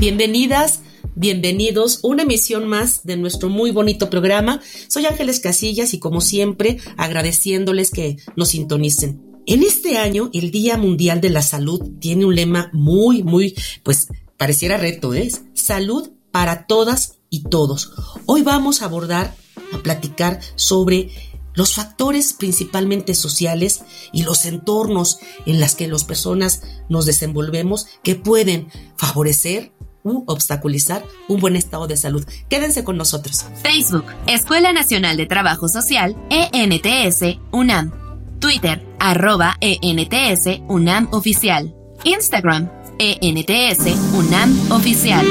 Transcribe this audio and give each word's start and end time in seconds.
Bienvenidas, 0.00 0.80
bienvenidos, 1.14 1.98
una 2.02 2.22
emisión 2.22 2.66
más 2.66 3.04
de 3.04 3.18
nuestro 3.18 3.50
muy 3.50 3.70
bonito 3.70 4.08
programa. 4.08 4.62
Soy 4.88 5.04
Ángeles 5.04 5.40
Casillas 5.40 5.92
y 5.92 5.98
como 5.98 6.22
siempre 6.22 6.78
agradeciéndoles 6.96 7.90
que 7.90 8.16
nos 8.34 8.48
sintonicen. 8.48 9.20
En 9.44 9.62
este 9.62 9.98
año, 9.98 10.30
el 10.32 10.50
Día 10.52 10.78
Mundial 10.78 11.20
de 11.20 11.28
la 11.28 11.42
Salud 11.42 11.98
tiene 12.00 12.24
un 12.24 12.34
lema 12.34 12.70
muy, 12.72 13.22
muy, 13.22 13.54
pues 13.82 14.08
pareciera 14.38 14.78
reto, 14.78 15.12
es 15.12 15.42
salud 15.52 16.12
para 16.32 16.66
todas 16.66 17.18
y 17.28 17.42
todos. 17.42 17.92
Hoy 18.24 18.40
vamos 18.40 18.80
a 18.80 18.86
abordar, 18.86 19.36
a 19.70 19.82
platicar 19.82 20.40
sobre 20.54 21.10
los 21.52 21.74
factores 21.74 22.32
principalmente 22.32 23.14
sociales 23.14 23.82
y 24.14 24.22
los 24.22 24.46
entornos 24.46 25.18
en 25.44 25.60
los 25.60 25.74
que 25.74 25.88
las 25.88 26.04
personas 26.04 26.62
nos 26.88 27.04
desenvolvemos 27.04 27.86
que 28.02 28.14
pueden 28.14 28.68
favorecer 28.96 29.74
u 30.02 30.24
obstaculizar 30.26 31.04
un 31.28 31.40
buen 31.40 31.56
estado 31.56 31.86
de 31.86 31.96
salud. 31.96 32.24
Quédense 32.48 32.84
con 32.84 32.96
nosotros. 32.96 33.44
Facebook, 33.62 34.04
Escuela 34.26 34.72
Nacional 34.72 35.16
de 35.16 35.26
Trabajo 35.26 35.68
Social, 35.68 36.16
ENTS, 36.30 37.38
UNAM. 37.50 37.92
Twitter, 38.38 38.86
arroba 38.98 39.56
ENTS, 39.60 40.62
UNAM 40.68 41.08
Oficial. 41.12 41.74
Instagram, 42.04 42.70
ENTS, 42.98 44.14
UNAM 44.14 44.72
Oficial. 44.72 45.26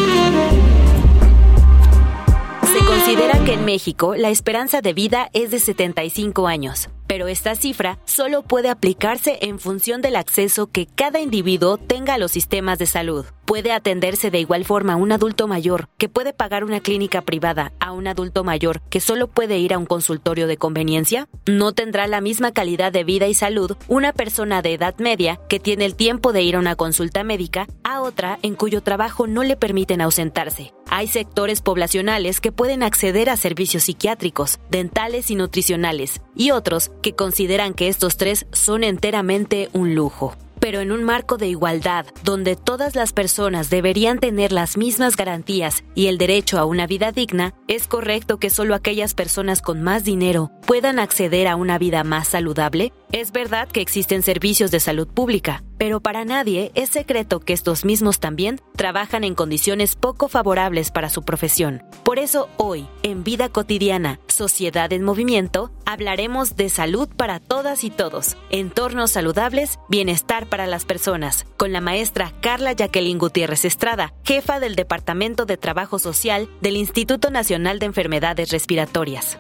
Se 2.64 2.86
considera 2.86 3.44
que 3.46 3.54
en 3.54 3.66
México 3.66 4.16
la 4.16 4.30
esperanza 4.30 4.82
de 4.82 4.94
vida 4.94 5.30
es 5.34 5.50
de 5.50 5.60
75 5.60 6.48
años 6.48 6.90
pero 7.10 7.28
esta 7.28 7.56
cifra 7.56 7.98
solo 8.06 8.44
puede 8.44 8.70
aplicarse 8.70 9.40
en 9.42 9.58
función 9.58 10.00
del 10.04 10.16
acceso 10.16 10.68
que 10.68 10.86
cada 10.86 11.20
individuo 11.20 11.78
tenga 11.78 12.14
a 12.14 12.18
los 12.20 12.32
sistemas 12.32 12.78
de 12.78 12.86
salud. 12.86 13.26
Puede 13.46 13.72
atenderse 13.72 14.30
de 14.30 14.40
igual 14.40 14.64
forma 14.64 14.96
un 14.96 15.12
adulto 15.12 15.48
mayor 15.48 15.90
que 15.98 16.08
puede 16.08 16.34
pagar 16.34 16.64
una 16.64 16.82
clínica 16.82 17.24
privada 17.24 17.74
a 17.80 17.94
un 17.94 18.06
adulto 18.06 18.44
mayor 18.44 18.80
que 18.92 19.00
solo 19.00 19.28
puede 19.28 19.58
ir 19.58 19.74
a 19.74 19.80
un 19.80 19.88
consultorio 19.88 20.46
de 20.46 20.58
conveniencia? 20.58 21.28
¿No 21.48 21.74
tendrá 21.74 22.06
la 22.06 22.22
misma 22.22 22.52
calidad 22.52 22.92
de 22.92 23.04
vida 23.04 23.26
y 23.26 23.34
salud 23.34 23.76
una 23.88 24.14
persona 24.14 24.62
de 24.62 24.76
edad 24.76 24.94
media 25.00 25.40
que 25.50 25.60
tiene 25.60 25.86
el 25.86 25.96
tiempo 25.96 26.32
de 26.32 26.44
ir 26.44 26.58
a 26.58 26.60
una 26.60 26.76
consulta 26.76 27.24
médica 27.24 27.66
a 27.84 28.02
otra 28.02 28.38
en 28.44 28.54
cuyo 28.54 28.84
trabajo 28.84 29.26
no 29.26 29.42
le 29.42 29.56
permiten 29.56 30.02
ausentarse? 30.02 30.74
Hay 30.90 31.08
sectores 31.08 31.62
poblacionales 31.62 32.42
que 32.42 32.52
pueden 32.52 32.84
acceder 32.84 33.30
a 33.30 33.38
servicios 33.38 33.84
psiquiátricos, 33.84 34.60
dentales 34.70 35.30
y 35.32 35.36
nutricionales, 35.36 36.22
y 36.36 36.52
otros 36.52 36.92
que 37.02 37.16
consideran 37.16 37.74
que 37.74 37.88
estos 37.88 38.18
tres 38.18 38.48
son 38.52 38.84
enteramente 38.84 39.70
un 39.74 39.96
lujo 39.96 40.36
pero 40.60 40.82
en 40.82 40.92
un 40.92 41.04
marco 41.04 41.38
de 41.38 41.48
igualdad, 41.48 42.06
donde 42.24 42.56
todas 42.56 42.96
las 42.96 43.14
personas 43.14 43.70
deberían 43.70 44.20
tener 44.20 44.52
las 44.52 44.78
mismas 44.78 45.16
garantías 45.16 45.84
y 45.96 46.08
el 46.08 46.18
derecho 46.18 46.60
a 46.60 46.66
una 46.66 46.86
vida 46.86 47.12
digna, 47.12 47.54
es 47.68 47.88
correcto 47.88 48.38
que 48.38 48.50
solo 48.50 48.76
aquellas 48.76 49.14
personas 49.14 49.62
con 49.62 49.82
más 49.82 50.04
dinero 50.04 50.52
puedan 50.66 51.00
acceder 51.00 51.48
a 51.48 51.56
una 51.56 51.78
vida 51.78 52.04
más 52.04 52.28
saludable? 52.28 52.94
Es 53.12 53.32
verdad 53.32 53.68
que 53.68 53.82
existen 53.82 54.22
servicios 54.22 54.70
de 54.70 54.80
salud 54.80 55.08
pública, 55.08 55.64
pero 55.80 56.00
para 56.00 56.26
nadie 56.26 56.72
es 56.76 56.90
secreto 56.90 57.40
que 57.40 57.54
estos 57.54 57.84
mismos 57.84 58.20
también 58.20 58.62
trabajan 58.76 59.24
en 59.24 59.34
condiciones 59.34 59.96
poco 59.96 60.28
favorables 60.28 60.92
para 60.92 61.10
su 61.10 61.24
profesión. 61.24 61.82
Por 62.04 62.20
eso 62.20 62.50
hoy, 62.58 62.88
en 63.02 63.24
Vida 63.24 63.50
Cotidiana, 63.50 64.20
Sociedad 64.28 64.94
en 64.94 65.04
Movimiento, 65.04 65.72
hablaremos 65.88 66.56
de 66.56 66.70
salud 66.70 67.10
para 67.10 67.40
todas 67.40 67.84
y 67.84 67.90
todos, 67.90 68.38
entornos 68.52 69.10
saludables, 69.10 69.80
bienestar 69.90 70.46
para 70.46 70.68
las 70.68 70.86
personas, 70.86 71.48
con 71.58 71.74
la 71.74 71.82
maestra 71.82 72.32
Carla 72.42 72.74
Jacqueline 72.74 73.18
Gutiérrez 73.18 73.66
Estrada, 73.66 74.14
jefa 74.24 74.60
del 74.60 74.76
Departamento 74.76 75.48
de 75.48 75.58
Trabajo 75.58 75.98
Social 75.98 76.48
del 76.62 76.78
Instituto 76.78 77.32
Nacional 77.32 77.80
de 77.80 77.88
Enfermedades 77.88 78.52
Respiratorias. 78.52 79.40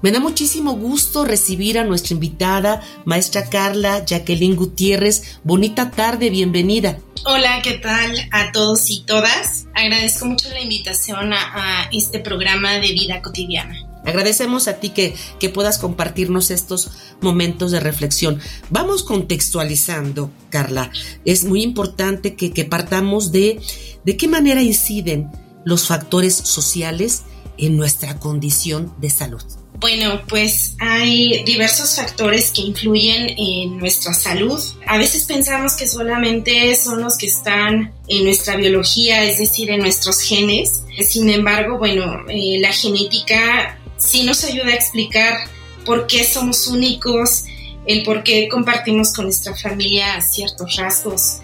Me 0.00 0.12
da 0.12 0.20
muchísimo 0.20 0.74
gusto 0.76 1.24
recibir 1.24 1.78
a 1.78 1.84
nuestra 1.84 2.14
invitada, 2.14 2.82
maestra 3.04 3.50
Carla 3.50 4.04
Jacqueline 4.04 4.54
Gutiérrez. 4.54 5.40
Bonita 5.42 5.90
tarde, 5.90 6.30
bienvenida. 6.30 7.00
Hola, 7.24 7.60
¿qué 7.62 7.74
tal 7.74 8.16
a 8.30 8.52
todos 8.52 8.88
y 8.90 9.02
todas? 9.04 9.66
Agradezco 9.74 10.26
mucho 10.26 10.48
la 10.50 10.60
invitación 10.60 11.32
a, 11.32 11.38
a 11.82 11.88
este 11.90 12.20
programa 12.20 12.74
de 12.74 12.92
vida 12.92 13.20
cotidiana. 13.22 13.76
Agradecemos 14.04 14.68
a 14.68 14.74
ti 14.74 14.90
que, 14.90 15.14
que, 15.40 15.48
puedas 15.48 15.78
compartirnos 15.78 16.52
estos 16.52 16.92
momentos 17.20 17.72
de 17.72 17.80
reflexión. 17.80 18.40
Vamos 18.70 19.02
contextualizando, 19.02 20.30
Carla. 20.48 20.92
Es 21.24 21.44
muy 21.44 21.62
importante 21.62 22.36
que, 22.36 22.52
que 22.52 22.64
partamos 22.64 23.32
de 23.32 23.60
de 24.04 24.16
qué 24.16 24.26
manera 24.26 24.62
inciden 24.62 25.30
los 25.66 25.86
factores 25.86 26.34
sociales 26.34 27.24
en 27.58 27.76
nuestra 27.76 28.18
condición 28.18 28.94
de 29.00 29.10
salud. 29.10 29.42
Bueno, 29.80 30.22
pues 30.28 30.74
hay 30.80 31.44
diversos 31.44 31.94
factores 31.94 32.50
que 32.50 32.62
influyen 32.62 33.28
en 33.38 33.78
nuestra 33.78 34.12
salud. 34.12 34.60
A 34.88 34.98
veces 34.98 35.22
pensamos 35.22 35.76
que 35.76 35.86
solamente 35.86 36.74
son 36.74 37.00
los 37.00 37.16
que 37.16 37.26
están 37.26 37.94
en 38.08 38.24
nuestra 38.24 38.56
biología, 38.56 39.22
es 39.22 39.38
decir, 39.38 39.70
en 39.70 39.78
nuestros 39.78 40.20
genes. 40.20 40.82
Sin 41.08 41.30
embargo, 41.30 41.78
bueno, 41.78 42.24
eh, 42.28 42.58
la 42.58 42.72
genética 42.72 43.78
sí 43.98 44.24
nos 44.24 44.42
ayuda 44.42 44.66
a 44.66 44.74
explicar 44.74 45.38
por 45.84 46.08
qué 46.08 46.24
somos 46.24 46.66
únicos, 46.66 47.44
el 47.86 48.02
por 48.02 48.24
qué 48.24 48.48
compartimos 48.48 49.12
con 49.12 49.26
nuestra 49.26 49.54
familia 49.54 50.20
ciertos 50.20 50.74
rasgos, 50.74 51.38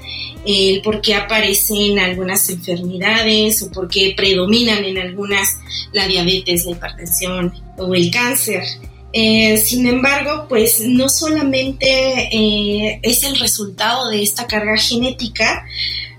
el 0.46 0.82
por 0.82 1.00
qué 1.00 1.14
aparecen 1.14 1.98
algunas 1.98 2.48
enfermedades 2.50 3.62
o 3.62 3.70
por 3.70 3.88
qué 3.88 4.14
predominan 4.16 4.84
en 4.84 4.98
algunas 4.98 5.56
la 5.92 6.06
diabetes, 6.06 6.64
la 6.66 6.72
hipertensión 6.72 7.52
o 7.78 7.94
el 7.94 8.10
cáncer. 8.10 8.62
Eh, 9.12 9.56
sin 9.58 9.86
embargo, 9.86 10.46
pues 10.48 10.80
no 10.80 11.08
solamente 11.08 11.86
eh, 12.32 12.98
es 13.02 13.22
el 13.22 13.38
resultado 13.38 14.08
de 14.08 14.22
esta 14.22 14.46
carga 14.46 14.76
genética 14.76 15.64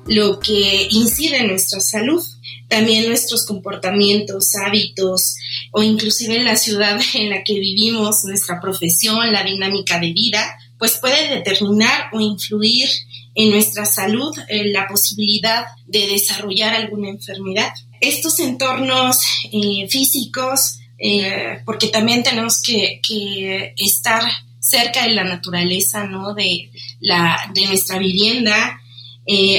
lo 0.07 0.39
que 0.39 0.87
incide 0.91 1.39
en 1.39 1.47
nuestra 1.47 1.79
salud, 1.79 2.23
también 2.67 3.07
nuestros 3.07 3.45
comportamientos, 3.45 4.55
hábitos 4.55 5.35
o 5.71 5.83
inclusive 5.83 6.37
en 6.37 6.45
la 6.45 6.55
ciudad 6.55 6.99
en 7.15 7.29
la 7.29 7.43
que 7.43 7.59
vivimos, 7.59 8.23
nuestra 8.23 8.59
profesión, 8.61 9.31
la 9.31 9.43
dinámica 9.43 9.99
de 9.99 10.13
vida, 10.13 10.57
pues 10.77 10.97
puede 10.97 11.35
determinar 11.35 12.09
o 12.13 12.19
influir 12.19 12.87
en 13.35 13.51
nuestra 13.51 13.85
salud 13.85 14.33
eh, 14.47 14.71
la 14.71 14.87
posibilidad 14.87 15.65
de 15.85 16.07
desarrollar 16.07 16.73
alguna 16.73 17.09
enfermedad. 17.09 17.71
Estos 17.99 18.39
entornos 18.39 19.21
eh, 19.51 19.87
físicos, 19.89 20.79
eh, 20.97 21.61
porque 21.65 21.87
también 21.87 22.23
tenemos 22.23 22.61
que, 22.61 23.01
que, 23.05 23.73
estar 23.77 24.23
cerca 24.59 25.03
de 25.03 25.13
la 25.13 25.25
naturaleza, 25.25 26.05
¿no? 26.05 26.33
De, 26.33 26.71
la, 27.01 27.51
de 27.53 27.67
nuestra 27.67 27.99
vivienda, 27.99 28.79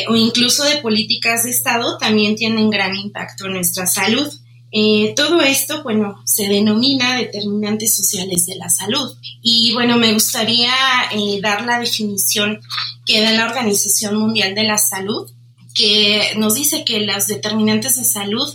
o 0.08 0.14
incluso 0.14 0.62
de 0.64 0.76
políticas 0.76 1.42
de 1.42 1.50
Estado 1.50 1.98
también 1.98 2.36
tienen 2.36 2.70
gran 2.70 2.94
impacto 2.94 3.46
en 3.46 3.54
nuestra 3.54 3.86
salud. 3.86 4.32
Eh, 4.78 5.14
todo 5.16 5.40
esto, 5.40 5.82
bueno, 5.82 6.20
se 6.26 6.48
denomina 6.48 7.16
determinantes 7.16 7.96
sociales 7.96 8.44
de 8.44 8.56
la 8.56 8.68
salud. 8.68 9.10
Y 9.40 9.72
bueno, 9.72 9.96
me 9.96 10.12
gustaría 10.12 10.70
eh, 11.12 11.40
dar 11.40 11.64
la 11.64 11.80
definición 11.80 12.60
que 13.06 13.22
da 13.22 13.32
la 13.32 13.46
Organización 13.46 14.16
Mundial 14.16 14.54
de 14.54 14.64
la 14.64 14.76
Salud, 14.76 15.30
que 15.74 16.34
nos 16.36 16.56
dice 16.56 16.84
que 16.84 17.00
los 17.00 17.26
determinantes 17.26 17.96
de 17.96 18.04
salud 18.04 18.46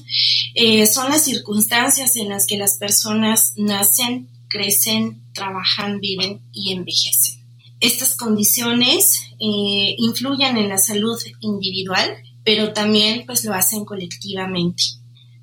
eh, 0.53 0.85
son 0.85 1.09
las 1.09 1.23
circunstancias 1.23 2.15
en 2.15 2.29
las 2.29 2.45
que 2.45 2.57
las 2.57 2.77
personas 2.77 3.53
nacen, 3.55 4.29
crecen, 4.47 5.23
trabajan, 5.33 5.99
viven 6.01 6.39
y 6.53 6.73
envejecen. 6.73 7.41
Estas 7.79 8.15
condiciones 8.15 9.21
influyen 9.39 10.55
en 10.57 10.69
la 10.69 10.77
salud 10.77 11.19
individual, 11.39 12.15
pero 12.43 12.73
también 12.73 13.23
pues 13.25 13.43
lo 13.43 13.55
hacen 13.55 13.85
colectivamente. 13.85 15.00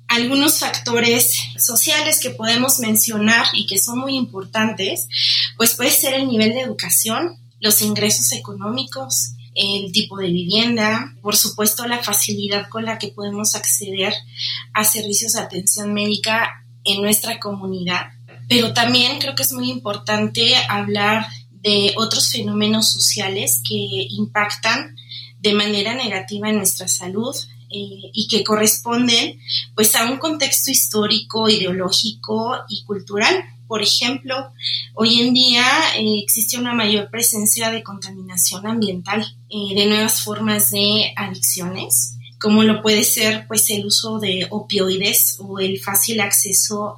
Algunos 0.09 0.59
factores 0.59 1.33
sociales 1.57 2.19
que 2.19 2.31
podemos 2.31 2.79
mencionar 2.79 3.45
y 3.53 3.67
que 3.67 3.77
son 3.77 3.99
muy 3.99 4.15
importantes, 4.15 5.07
pues 5.55 5.75
puede 5.75 5.91
ser 5.91 6.15
el 6.15 6.27
nivel 6.27 6.53
de 6.53 6.61
educación, 6.61 7.37
los 7.59 7.81
ingresos 7.81 8.31
económicos, 8.31 9.33
el 9.53 9.91
tipo 9.91 10.17
de 10.17 10.31
vivienda, 10.31 11.13
por 11.21 11.35
supuesto 11.35 11.85
la 11.85 12.01
facilidad 12.01 12.69
con 12.69 12.85
la 12.85 12.97
que 12.97 13.09
podemos 13.09 13.55
acceder 13.55 14.13
a 14.73 14.83
servicios 14.83 15.33
de 15.33 15.41
atención 15.41 15.93
médica 15.93 16.65
en 16.83 17.01
nuestra 17.01 17.39
comunidad. 17.39 18.07
Pero 18.47 18.73
también 18.73 19.19
creo 19.19 19.35
que 19.35 19.43
es 19.43 19.53
muy 19.53 19.69
importante 19.69 20.55
hablar 20.69 21.27
de 21.51 21.93
otros 21.97 22.31
fenómenos 22.31 22.91
sociales 22.91 23.61
que 23.67 24.07
impactan 24.09 24.95
de 25.39 25.53
manera 25.53 25.93
negativa 25.93 26.49
en 26.49 26.57
nuestra 26.57 26.87
salud 26.87 27.35
eh, 27.71 28.09
y 28.13 28.27
que 28.27 28.43
corresponden 28.43 29.39
pues 29.75 29.95
a 29.95 30.09
un 30.11 30.17
contexto 30.17 30.71
histórico, 30.71 31.47
ideológico 31.47 32.55
y 32.67 32.83
cultural. 32.83 33.35
Por 33.67 33.83
ejemplo, 33.83 34.51
hoy 34.95 35.21
en 35.21 35.33
día 35.33 35.65
eh, 35.95 36.21
existe 36.23 36.57
una 36.57 36.73
mayor 36.73 37.11
presencia 37.11 37.69
de 37.69 37.83
contaminación 37.83 38.65
ambiental, 38.65 39.23
eh, 39.49 39.75
de 39.75 39.85
nuevas 39.85 40.23
formas 40.23 40.71
de 40.71 41.13
adicciones, 41.15 42.15
como 42.41 42.63
lo 42.63 42.81
puede 42.81 43.03
ser 43.03 43.45
pues 43.47 43.69
el 43.69 43.85
uso 43.85 44.17
de 44.17 44.47
opioides 44.49 45.37
o 45.39 45.59
el 45.59 45.79
fácil 45.79 46.21
acceso 46.21 46.95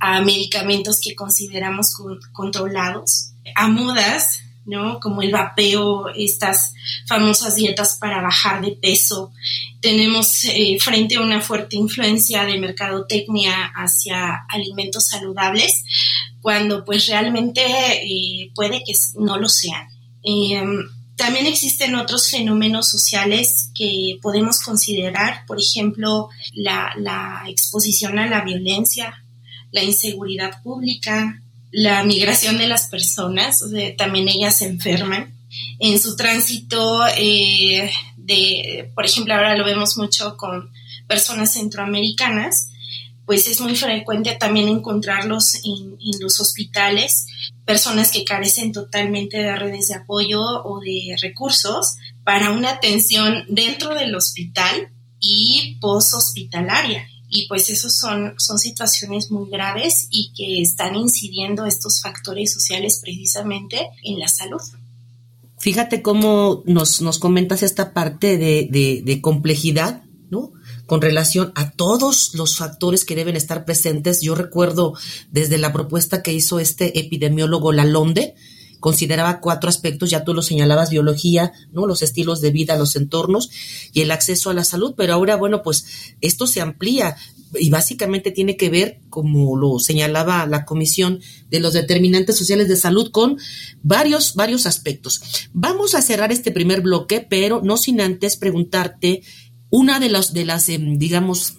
a 0.00 0.22
medicamentos 0.22 1.00
que 1.02 1.14
consideramos 1.14 1.94
controlados, 2.32 3.32
a 3.54 3.68
modas 3.68 4.43
¿no? 4.66 5.00
Como 5.00 5.22
el 5.22 5.30
vapeo, 5.30 6.08
estas 6.08 6.74
famosas 7.06 7.56
dietas 7.56 7.96
para 8.00 8.22
bajar 8.22 8.62
de 8.62 8.72
peso. 8.72 9.32
Tenemos 9.80 10.44
eh, 10.44 10.78
frente 10.80 11.16
a 11.16 11.20
una 11.20 11.40
fuerte 11.40 11.76
influencia 11.76 12.44
de 12.44 12.58
mercadotecnia 12.58 13.72
hacia 13.74 14.44
alimentos 14.48 15.08
saludables, 15.08 15.84
cuando 16.40 16.84
pues 16.84 17.06
realmente 17.06 17.62
eh, 17.62 18.50
puede 18.54 18.82
que 18.84 18.92
no 19.18 19.38
lo 19.38 19.48
sean. 19.48 19.86
Em, 20.22 20.88
también 21.16 21.46
existen 21.46 21.94
otros 21.94 22.30
fenómenos 22.30 22.88
sociales 22.88 23.70
que 23.74 24.18
podemos 24.20 24.60
considerar, 24.60 25.44
por 25.46 25.60
ejemplo, 25.60 26.28
la, 26.54 26.92
la 26.96 27.44
exposición 27.48 28.18
a 28.18 28.26
la 28.26 28.40
violencia, 28.42 29.22
la 29.70 29.84
inseguridad 29.84 30.62
pública, 30.62 31.40
la 31.76 32.04
migración 32.04 32.56
de 32.56 32.68
las 32.68 32.86
personas, 32.86 33.64
también 33.98 34.28
ellas 34.28 34.58
se 34.58 34.66
enferman. 34.66 35.34
En 35.80 35.98
su 35.98 36.14
tránsito, 36.14 37.04
eh, 37.18 37.90
por 38.94 39.04
ejemplo, 39.04 39.34
ahora 39.34 39.56
lo 39.56 39.64
vemos 39.64 39.96
mucho 39.98 40.36
con 40.36 40.70
personas 41.08 41.52
centroamericanas, 41.52 42.68
pues 43.26 43.48
es 43.48 43.60
muy 43.60 43.74
frecuente 43.74 44.36
también 44.38 44.68
encontrarlos 44.68 45.56
en, 45.64 45.96
los 46.20 46.38
hospitales, 46.38 47.26
personas 47.64 48.12
que 48.12 48.24
carecen 48.24 48.70
totalmente 48.70 49.38
de 49.38 49.56
redes 49.56 49.88
de 49.88 49.94
apoyo 49.94 50.42
o 50.64 50.78
de 50.78 51.16
recursos 51.20 51.96
para 52.22 52.52
una 52.52 52.70
atención 52.70 53.46
dentro 53.48 53.96
del 53.96 54.14
hospital 54.14 54.90
y 55.18 55.76
post-hospitalaria 55.80 57.08
y 57.34 57.48
pues 57.48 57.68
esos 57.68 57.96
son, 57.96 58.34
son 58.38 58.58
situaciones 58.58 59.32
muy 59.32 59.50
graves 59.50 60.06
y 60.10 60.32
que 60.36 60.62
están 60.62 60.94
incidiendo 60.94 61.66
estos 61.66 62.00
factores 62.00 62.52
sociales 62.52 63.00
precisamente 63.02 63.88
en 64.04 64.20
la 64.20 64.28
salud. 64.28 64.62
Fíjate 65.58 66.00
cómo 66.00 66.62
nos, 66.64 67.02
nos 67.02 67.18
comentas 67.18 67.64
esta 67.64 67.92
parte 67.92 68.38
de, 68.38 68.68
de, 68.70 69.02
de 69.04 69.20
complejidad, 69.20 70.04
¿no? 70.30 70.52
con 70.86 71.00
relación 71.00 71.52
a 71.56 71.72
todos 71.72 72.34
los 72.34 72.56
factores 72.56 73.04
que 73.04 73.16
deben 73.16 73.34
estar 73.34 73.64
presentes. 73.64 74.20
Yo 74.20 74.36
recuerdo 74.36 74.94
desde 75.32 75.58
la 75.58 75.72
propuesta 75.72 76.22
que 76.22 76.32
hizo 76.32 76.60
este 76.60 77.00
epidemiólogo 77.00 77.72
Lalonde, 77.72 78.36
consideraba 78.84 79.40
cuatro 79.40 79.70
aspectos, 79.70 80.10
ya 80.10 80.24
tú 80.24 80.34
lo 80.34 80.42
señalabas, 80.42 80.90
biología, 80.90 81.54
¿no? 81.72 81.86
Los 81.86 82.02
estilos 82.02 82.42
de 82.42 82.50
vida, 82.50 82.76
los 82.76 82.96
entornos 82.96 83.48
y 83.94 84.02
el 84.02 84.10
acceso 84.10 84.50
a 84.50 84.52
la 84.52 84.62
salud, 84.62 84.92
pero 84.94 85.14
ahora, 85.14 85.36
bueno, 85.36 85.62
pues 85.62 85.86
esto 86.20 86.46
se 86.46 86.60
amplía 86.60 87.16
y 87.58 87.70
básicamente 87.70 88.30
tiene 88.30 88.58
que 88.58 88.68
ver, 88.68 89.00
como 89.08 89.56
lo 89.56 89.78
señalaba 89.78 90.44
la 90.44 90.66
Comisión 90.66 91.20
de 91.48 91.60
los 91.60 91.72
Determinantes 91.72 92.36
Sociales 92.36 92.68
de 92.68 92.76
Salud, 92.76 93.10
con 93.10 93.38
varios, 93.82 94.34
varios 94.34 94.66
aspectos. 94.66 95.48
Vamos 95.54 95.94
a 95.94 96.02
cerrar 96.02 96.30
este 96.30 96.52
primer 96.52 96.82
bloque, 96.82 97.26
pero 97.26 97.62
no 97.64 97.78
sin 97.78 98.02
antes 98.02 98.36
preguntarte 98.36 99.22
una 99.70 99.98
de 99.98 100.10
las, 100.10 100.34
de 100.34 100.44
las, 100.44 100.68
em, 100.68 100.98
digamos, 100.98 101.54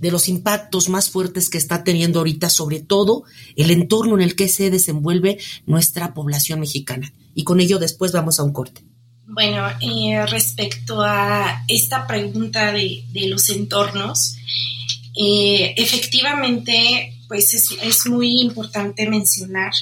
de 0.00 0.10
los 0.10 0.28
impactos 0.28 0.88
más 0.88 1.10
fuertes 1.10 1.50
que 1.50 1.58
está 1.58 1.84
teniendo 1.84 2.20
ahorita, 2.20 2.50
sobre 2.50 2.80
todo 2.80 3.24
el 3.54 3.70
entorno 3.70 4.14
en 4.14 4.22
el 4.22 4.34
que 4.34 4.48
se 4.48 4.70
desenvuelve 4.70 5.38
nuestra 5.66 6.14
población 6.14 6.60
mexicana. 6.60 7.12
Y 7.34 7.44
con 7.44 7.60
ello 7.60 7.78
después 7.78 8.12
vamos 8.12 8.40
a 8.40 8.42
un 8.42 8.52
corte. 8.52 8.82
Bueno, 9.26 9.68
eh, 9.80 10.26
respecto 10.26 11.02
a 11.02 11.64
esta 11.68 12.06
pregunta 12.06 12.72
de, 12.72 13.04
los 13.28 13.48
entornos, 13.50 14.34
eh, 15.16 15.74
efectivamente, 15.76 17.16
pues 17.28 17.54
es, 17.54 18.06
muy 18.06 18.40
importante 18.40 19.08
mencionar 19.08 19.72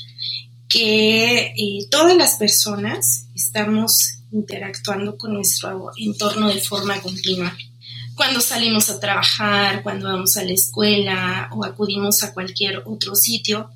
que 0.68 1.54
eh, 1.56 1.86
todas 1.90 2.14
las 2.14 2.36
personas 2.36 3.28
estamos 3.34 4.18
interactuando 4.32 5.16
con 5.16 5.32
nuestro 5.32 5.92
entorno 5.96 6.48
de 6.48 6.60
forma 6.60 7.00
continua 7.00 7.56
cuando 8.18 8.40
salimos 8.40 8.90
a 8.90 8.98
trabajar, 8.98 9.82
cuando 9.84 10.08
vamos 10.08 10.36
a 10.36 10.42
la 10.42 10.50
escuela 10.50 11.48
o 11.52 11.64
acudimos 11.64 12.24
a 12.24 12.34
cualquier 12.34 12.82
otro 12.84 13.14
sitio, 13.14 13.70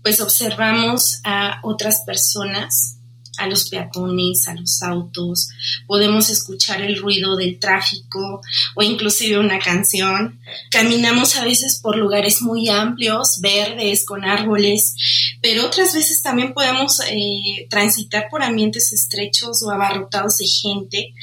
pues 0.00 0.20
observamos 0.20 1.20
a 1.24 1.58
otras 1.64 2.02
personas, 2.06 2.93
a 3.38 3.46
los 3.46 3.68
peatones, 3.68 4.48
a 4.48 4.54
los 4.54 4.82
autos, 4.82 5.48
podemos 5.86 6.30
escuchar 6.30 6.80
el 6.82 6.96
ruido 6.96 7.36
del 7.36 7.58
tráfico 7.58 8.40
o 8.74 8.82
inclusive 8.82 9.38
una 9.38 9.58
canción. 9.58 10.40
Caminamos 10.70 11.36
a 11.36 11.44
veces 11.44 11.80
por 11.80 11.96
lugares 11.96 12.42
muy 12.42 12.68
amplios, 12.68 13.40
verdes, 13.40 14.04
con 14.04 14.24
árboles, 14.24 14.94
pero 15.40 15.66
otras 15.66 15.94
veces 15.94 16.22
también 16.22 16.54
podemos 16.54 17.00
eh, 17.08 17.66
transitar 17.68 18.28
por 18.30 18.42
ambientes 18.42 18.92
estrechos 18.92 19.62
o 19.62 19.70
abarrotados 19.70 20.38
de 20.38 20.46
gente. 20.46 21.14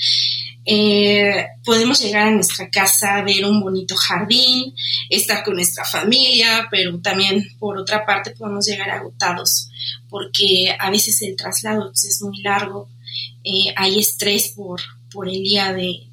Eh, 0.63 1.47
podemos 1.65 2.01
llegar 2.01 2.27
a 2.27 2.31
nuestra 2.31 2.69
casa, 2.69 3.23
ver 3.23 3.45
un 3.45 3.61
bonito 3.61 3.95
jardín, 3.95 4.73
estar 5.09 5.43
con 5.43 5.55
nuestra 5.55 5.83
familia, 5.85 6.67
pero 6.69 6.99
también 7.01 7.47
por 7.57 7.77
otra 7.79 8.05
parte 8.05 8.31
podemos 8.31 8.65
llegar 8.67 8.91
agotados 8.91 9.70
porque 10.09 10.75
a 10.77 10.89
veces 10.89 11.21
el 11.21 11.35
traslado 11.35 11.89
pues, 11.89 12.05
es 12.05 12.21
muy 12.21 12.41
largo, 12.41 12.89
eh, 13.43 13.73
hay 13.75 13.99
estrés 13.99 14.49
por, 14.55 14.81
por 15.11 15.27
el 15.27 15.41
día 15.43 15.73
de, 15.73 16.07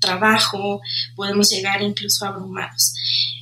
trabajo, 0.00 0.80
podemos 1.14 1.48
llegar 1.50 1.80
incluso 1.80 2.26
abrumados. 2.26 2.94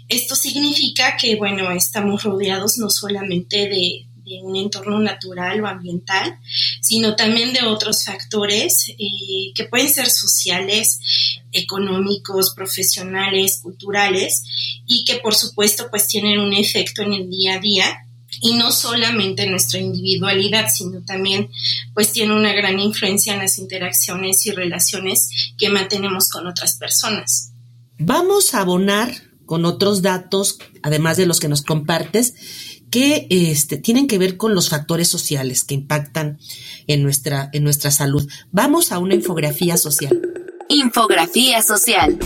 Esto 0.08 0.34
significa 0.34 1.16
que, 1.16 1.36
bueno, 1.36 1.70
estamos 1.70 2.22
rodeados 2.22 2.76
no 2.76 2.90
solamente 2.90 3.68
de, 3.68 4.06
de 4.30 4.42
un 4.42 4.56
entorno 4.56 4.98
natural 4.98 5.62
o 5.62 5.66
ambiental, 5.66 6.38
sino 6.80 7.16
también 7.16 7.52
de 7.52 7.62
otros 7.62 8.04
factores 8.04 8.90
eh, 8.90 9.52
que 9.54 9.64
pueden 9.64 9.88
ser 9.88 10.10
sociales, 10.10 11.00
económicos, 11.52 12.54
profesionales, 12.54 13.60
culturales 13.62 14.82
y 14.86 15.04
que 15.04 15.16
por 15.16 15.34
supuesto 15.34 15.88
pues 15.90 16.06
tienen 16.06 16.38
un 16.38 16.52
efecto 16.52 17.02
en 17.02 17.12
el 17.14 17.30
día 17.30 17.54
a 17.54 17.60
día 17.60 18.06
y 18.40 18.54
no 18.54 18.72
solamente 18.72 19.44
en 19.44 19.50
nuestra 19.50 19.80
individualidad, 19.80 20.68
sino 20.72 21.02
también 21.02 21.50
pues 21.94 22.12
tiene 22.12 22.34
una 22.34 22.52
gran 22.52 22.78
influencia 22.80 23.34
en 23.34 23.40
las 23.40 23.58
interacciones 23.58 24.46
y 24.46 24.52
relaciones 24.52 25.28
que 25.58 25.68
mantenemos 25.68 26.28
con 26.28 26.46
otras 26.46 26.76
personas. 26.76 27.52
Vamos 27.98 28.54
a 28.54 28.60
abonar 28.60 29.12
con 29.44 29.64
otros 29.64 30.00
datos, 30.00 30.58
además 30.82 31.16
de 31.16 31.26
los 31.26 31.40
que 31.40 31.48
nos 31.48 31.62
compartes, 31.62 32.34
que 32.90 33.26
este, 33.30 33.76
tienen 33.76 34.06
que 34.06 34.18
ver 34.18 34.36
con 34.36 34.54
los 34.54 34.68
factores 34.68 35.08
sociales 35.08 35.64
que 35.64 35.74
impactan 35.74 36.38
en 36.86 37.02
nuestra, 37.02 37.50
en 37.52 37.64
nuestra 37.64 37.90
salud. 37.90 38.28
Vamos 38.50 38.90
a 38.90 38.98
una 38.98 39.14
infografía 39.14 39.76
social. 39.76 40.20
Infografía 40.68 41.62
social. 41.62 42.18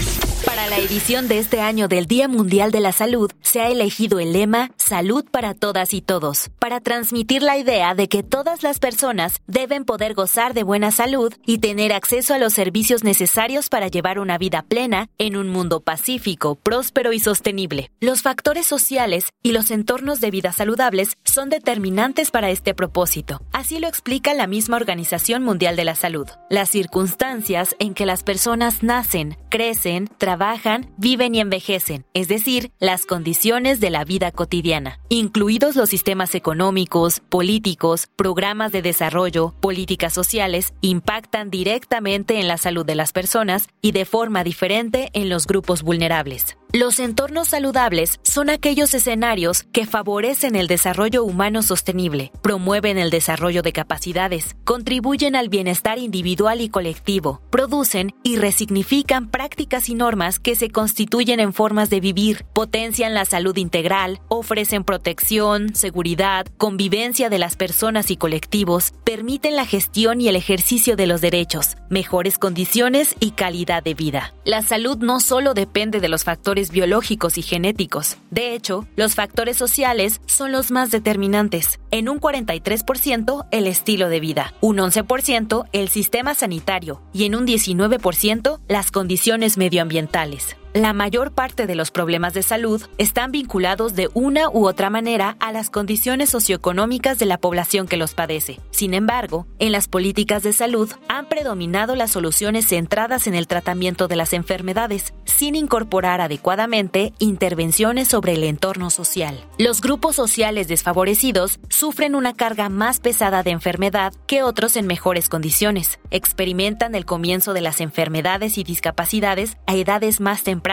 Para 0.55 0.69
la 0.69 0.79
edición 0.79 1.27
de 1.27 1.39
este 1.39 1.61
año 1.61 1.89
del 1.89 2.07
Día 2.07 2.29
Mundial 2.29 2.71
de 2.71 2.79
la 2.79 2.93
Salud, 2.93 3.33
se 3.41 3.61
ha 3.61 3.71
elegido 3.71 4.21
el 4.21 4.33
lema 4.33 4.71
Salud 4.77 5.25
para 5.29 5.53
todas 5.53 5.93
y 5.93 6.01
todos, 6.01 6.49
para 6.61 6.79
transmitir 6.79 7.43
la 7.43 7.59
idea 7.59 7.97
de 7.97 8.09
que 8.09 8.23
todas 8.23 8.63
las 8.63 8.79
personas 8.79 9.41
deben 9.49 9.85
poder 9.85 10.15
gozar 10.15 10.55
de 10.55 10.63
buena 10.63 10.93
salud 10.93 11.35
y 11.45 11.59
tener 11.59 11.93
acceso 11.93 12.35
a 12.35 12.39
los 12.39 12.53
servicios 12.53 13.03
necesarios 13.03 13.69
para 13.69 13.89
llevar 13.89 14.21
una 14.21 14.39
vida 14.39 14.63
plena 14.63 15.09
en 15.19 15.37
un 15.37 15.49
mundo 15.49 15.81
pacífico, 15.81 16.55
próspero 16.55 17.13
y 17.13 17.19
sostenible. 17.19 17.91
Los 17.99 18.23
factores 18.23 18.65
sociales 18.65 19.31
y 19.43 19.51
los 19.51 19.73
entornos 19.73 20.21
de 20.21 20.31
vida 20.31 20.53
saludables 20.53 21.17
son 21.25 21.51
determinantes 21.51 22.31
para 22.31 22.51
este 22.51 22.75
propósito. 22.75 23.43
Así 23.53 23.81
lo 23.81 23.89
explica 23.89 24.35
la 24.35 24.47
misma 24.47 24.77
Organización 24.77 25.43
Mundial 25.43 25.75
de 25.75 25.85
la 25.85 25.97
Salud. 25.97 26.29
Las 26.49 26.69
circunstancias 26.69 27.75
en 27.81 27.93
que 27.93 28.07
las 28.07 28.23
personas 28.23 28.85
nacen, 28.85 29.37
crecen, 29.51 30.09
trabajan, 30.17 30.44
trabajan, 30.45 30.93
viven 30.99 31.35
y 31.35 31.41
envejecen, 31.41 32.05
es 32.13 32.29
decir, 32.29 32.71
las 32.79 33.07
condiciones 33.07 33.81
de 33.81 33.89
la 33.89 34.05
vida 34.05 34.31
cotidiana, 34.31 35.01
incluidos 35.09 35.75
los 35.75 35.89
sistemas 35.89 36.35
económicos, 36.35 37.21
políticos, 37.31 38.09
programas 38.15 38.71
de 38.71 38.83
desarrollo, 38.83 39.55
políticas 39.61 40.13
sociales, 40.13 40.75
impactan 40.83 41.49
directamente 41.49 42.41
en 42.41 42.49
la 42.49 42.59
salud 42.59 42.85
de 42.85 42.95
las 42.95 43.15
personas 43.15 43.69
y 43.81 43.93
de 43.93 44.05
forma 44.05 44.45
diferente 44.45 45.09
en 45.15 45.31
los 45.31 45.47
grupos 45.47 45.83
vulnerables. 45.83 46.59
Los 46.75 46.99
entornos 46.99 47.47
saludables 47.47 48.19
son 48.25 48.51
aquellos 48.51 48.95
escenarios 48.95 49.63
que 49.63 49.87
favorecen 49.87 50.57
el 50.57 50.67
desarrollo 50.67 51.23
humano 51.23 51.63
sostenible, 51.63 52.33
promueven 52.43 52.99
el 52.99 53.11
desarrollo 53.11 53.63
de 53.63 53.73
capacidades, 53.73 54.57
contribuyen 54.65 55.37
al 55.37 55.49
bienestar 55.49 55.99
individual 55.99 56.61
y 56.61 56.69
colectivo, 56.69 57.41
producen 57.51 58.13
y 58.25 58.39
resignifican 58.39 59.31
prácticas 59.31 59.89
y 59.89 59.95
normas 59.95 60.34
que 60.39 60.57
se 60.57 60.71
constituyen 60.71 61.41
en 61.41 61.53
formas 61.53 61.91
de 61.91 62.01
vivir, 62.01 62.45
potencian 62.53 63.15
la 63.15 63.25
salud 63.25 63.57
integral, 63.57 64.21
ofrecen 64.29 64.85
protección, 64.85 65.75
seguridad, 65.75 66.47
convivencia 66.57 67.31
de 67.31 67.39
las 67.39 67.57
personas 67.57 68.11
y 68.11 68.17
colectivos, 68.17 68.93
permiten 69.05 69.57
la 69.57 69.67
gestión 69.67 70.21
y 70.21 70.29
el 70.29 70.37
ejercicio 70.37 70.97
de 70.97 71.07
los 71.07 71.21
derechos, 71.21 71.77
mejores 71.89 72.39
condiciones 72.39 73.15
y 73.21 73.33
calidad 73.33 73.83
de 73.83 73.95
vida. 73.95 74.35
La 74.45 74.63
salud 74.63 74.99
no 74.99 75.21
solo 75.21 75.55
depende 75.55 76.01
de 76.01 76.09
los 76.09 76.25
factores 76.25 76.71
biológicos 76.71 77.39
y 77.39 77.43
genéticos. 77.43 78.17
De 78.31 78.55
hecho, 78.55 78.87
los 78.97 79.15
factores 79.15 79.57
sociales 79.57 80.21
son 80.27 80.53
los 80.53 80.71
más 80.71 80.91
determinantes. 80.91 81.81
En 81.91 82.09
un 82.09 82.21
43% 82.21 83.47
el 83.51 83.67
estilo 83.67 84.09
de 84.09 84.21
vida, 84.21 84.55
un 84.61 84.79
11% 84.79 85.69
el 85.73 85.89
sistema 85.89 86.35
sanitario 86.35 87.03
y 87.13 87.25
en 87.25 87.35
un 87.35 87.47
19% 87.47 88.61
las 88.69 88.91
condiciones 88.91 89.57
medioambientales. 89.57 90.24
Morales. 90.25 90.64
La 90.75 90.93
mayor 90.93 91.31
parte 91.31 91.69
de 91.69 91.77
los 91.77 91.93
problemas 91.93 92.35
de 92.35 92.43
salud 92.43 92.83
están 92.99 93.31
vinculados 93.31 93.95
de 93.95 94.11
una 94.13 94.51
u 94.51 94.67
otra 94.67 94.91
manera 94.91 95.37
a 95.39 95.53
las 95.53 95.71
condiciones 95.71 96.31
socioeconómicas 96.31 97.17
de 97.17 97.27
la 97.27 97.39
población 97.39 97.87
que 97.87 97.97
los 97.97 98.15
padece. 98.15 98.59
Sin 98.73 98.93
embargo, 98.93 99.47
en 99.61 99.71
las 99.71 99.87
políticas 99.87 100.43
de 100.43 100.53
salud 100.53 100.91
han 101.07 101.29
predominado 101.29 101.95
las 101.95 102.11
soluciones 102.11 102.67
centradas 102.67 103.29
en 103.29 103.37
el 103.37 103.47
tratamiento 103.47 104.09
de 104.09 104.17
las 104.17 104.33
enfermedades, 104.33 105.15
sin 105.27 105.55
incorporar 105.55 106.21
adecuadamente 106.21 107.13
intervenciones 107.21 108.09
sobre 108.09 108.33
el 108.33 108.43
entorno 108.43 108.91
social. 108.91 109.45
Los 109.59 109.81
grupos 109.81 110.17
sociales 110.17 110.67
desfavorecidos 110.67 111.61
sufren 111.69 112.17
una 112.17 112.35
carga 112.35 112.69
más 112.69 112.99
pesada 112.99 113.45
de 113.45 113.53
enfermedad 113.53 114.13
que 114.27 114.43
otros 114.43 114.75
en 114.75 114.89
mejores 114.89 115.29
condiciones. 115.29 116.01
Experimentan 116.11 116.97
el 116.97 117.05
comienzo 117.05 117.53
de 117.53 117.61
las 117.61 117.81
enfermedades 117.81 118.59
y 118.59 118.65
discapacidades 118.65 119.57
a 119.69 119.77
edades 119.77 120.21
más 120.21 120.43
tempranas 120.43 120.64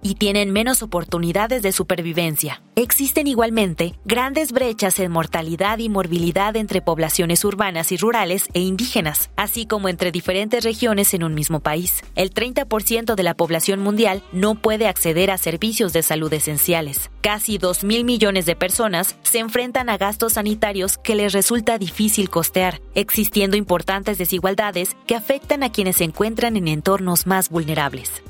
y 0.00 0.14
tienen 0.14 0.52
menos 0.52 0.82
oportunidades 0.82 1.62
de 1.62 1.72
supervivencia. 1.72 2.62
Existen 2.76 3.26
igualmente 3.26 3.96
grandes 4.04 4.52
brechas 4.52 5.00
en 5.00 5.10
mortalidad 5.10 5.78
y 5.78 5.88
morbilidad 5.88 6.54
entre 6.54 6.80
poblaciones 6.80 7.44
urbanas 7.44 7.90
y 7.90 7.96
rurales 7.96 8.46
e 8.54 8.60
indígenas, 8.60 9.30
así 9.36 9.66
como 9.66 9.88
entre 9.88 10.12
diferentes 10.12 10.62
regiones 10.62 11.12
en 11.14 11.24
un 11.24 11.34
mismo 11.34 11.58
país. 11.58 12.04
El 12.14 12.32
30% 12.32 13.16
de 13.16 13.22
la 13.24 13.34
población 13.34 13.80
mundial 13.80 14.22
no 14.32 14.54
puede 14.54 14.86
acceder 14.86 15.32
a 15.32 15.36
servicios 15.36 15.92
de 15.92 16.04
salud 16.04 16.32
esenciales. 16.32 17.10
Casi 17.20 17.58
2 17.58 17.82
mil 17.82 18.04
millones 18.04 18.46
de 18.46 18.54
personas 18.54 19.16
se 19.22 19.40
enfrentan 19.40 19.90
a 19.90 19.98
gastos 19.98 20.34
sanitarios 20.34 20.96
que 20.96 21.16
les 21.16 21.32
resulta 21.32 21.76
difícil 21.76 22.30
costear, 22.30 22.80
existiendo 22.94 23.56
importantes 23.56 24.16
desigualdades 24.16 24.96
que 25.08 25.16
afectan 25.16 25.64
a 25.64 25.72
quienes 25.72 25.96
se 25.96 26.04
encuentran 26.04 26.56
en 26.56 26.68
entornos 26.68 27.26
más 27.26 27.50
vulnerables. 27.50 28.22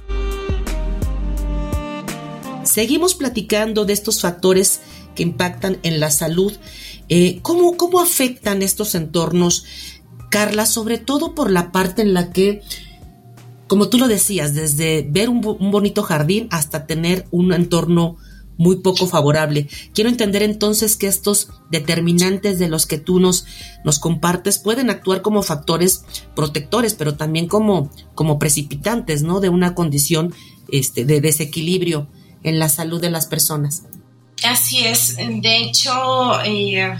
Seguimos 2.70 3.16
platicando 3.16 3.84
de 3.84 3.92
estos 3.92 4.20
factores 4.20 4.80
que 5.16 5.24
impactan 5.24 5.78
en 5.82 5.98
la 5.98 6.12
salud. 6.12 6.52
Eh, 7.08 7.40
¿cómo, 7.42 7.76
¿Cómo 7.76 8.00
afectan 8.00 8.62
estos 8.62 8.94
entornos, 8.94 9.64
Carla? 10.30 10.66
Sobre 10.66 10.98
todo 10.98 11.34
por 11.34 11.50
la 11.50 11.72
parte 11.72 12.02
en 12.02 12.14
la 12.14 12.30
que, 12.30 12.62
como 13.66 13.88
tú 13.88 13.98
lo 13.98 14.06
decías, 14.06 14.54
desde 14.54 15.04
ver 15.10 15.30
un, 15.30 15.40
bonito 15.40 16.04
jardín 16.04 16.46
hasta 16.52 16.86
tener 16.86 17.26
un 17.32 17.52
entorno 17.52 18.18
muy 18.56 18.76
poco 18.76 19.08
favorable. 19.08 19.66
Quiero 19.92 20.08
entender 20.08 20.44
entonces 20.44 20.94
que 20.94 21.08
estos 21.08 21.48
determinantes 21.72 22.60
de 22.60 22.68
los 22.68 22.86
que 22.86 22.98
tú 22.98 23.18
nos, 23.18 23.46
nos 23.84 23.98
compartes 23.98 24.60
pueden 24.60 24.90
actuar 24.90 25.22
como 25.22 25.42
factores 25.42 26.04
protectores, 26.36 26.94
pero 26.94 27.16
también 27.16 27.48
como, 27.48 27.90
como 28.14 28.38
precipitantes, 28.38 29.24
¿no? 29.24 29.40
De 29.40 29.48
una 29.48 29.74
condición 29.74 30.32
este, 30.68 31.04
de 31.04 31.20
desequilibrio 31.20 32.06
en 32.42 32.58
la 32.58 32.68
salud 32.68 33.00
de 33.00 33.10
las 33.10 33.26
personas. 33.26 33.84
Así 34.42 34.84
es, 34.84 35.16
de 35.16 35.56
hecho, 35.58 36.42
eh, 36.44 36.92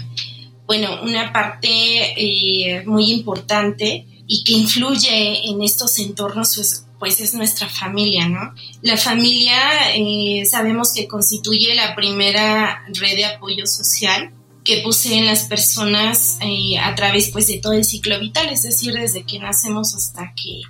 bueno, 0.67 1.01
una 1.03 1.33
parte 1.33 1.67
eh, 1.69 2.83
muy 2.85 3.11
importante 3.11 4.05
y 4.27 4.43
que 4.43 4.53
influye 4.53 5.49
en 5.49 5.63
estos 5.63 5.97
entornos 5.99 6.55
pues, 6.55 6.85
pues 6.99 7.19
es 7.19 7.33
nuestra 7.33 7.67
familia, 7.67 8.29
¿no? 8.29 8.53
La 8.81 8.95
familia 8.95 9.57
eh, 9.95 10.43
sabemos 10.45 10.93
que 10.93 11.07
constituye 11.07 11.73
la 11.73 11.95
primera 11.95 12.85
red 12.93 13.15
de 13.15 13.25
apoyo 13.25 13.65
social 13.65 14.31
que 14.63 14.81
poseen 14.81 15.25
las 15.25 15.45
personas 15.45 16.37
a 16.81 16.95
través 16.95 17.29
pues 17.31 17.47
de 17.47 17.57
todo 17.57 17.73
el 17.73 17.83
ciclo 17.83 18.19
vital, 18.19 18.49
es 18.49 18.63
decir, 18.63 18.93
desde 18.93 19.23
que 19.23 19.39
nacemos 19.39 19.95
hasta 19.95 20.33
que 20.35 20.61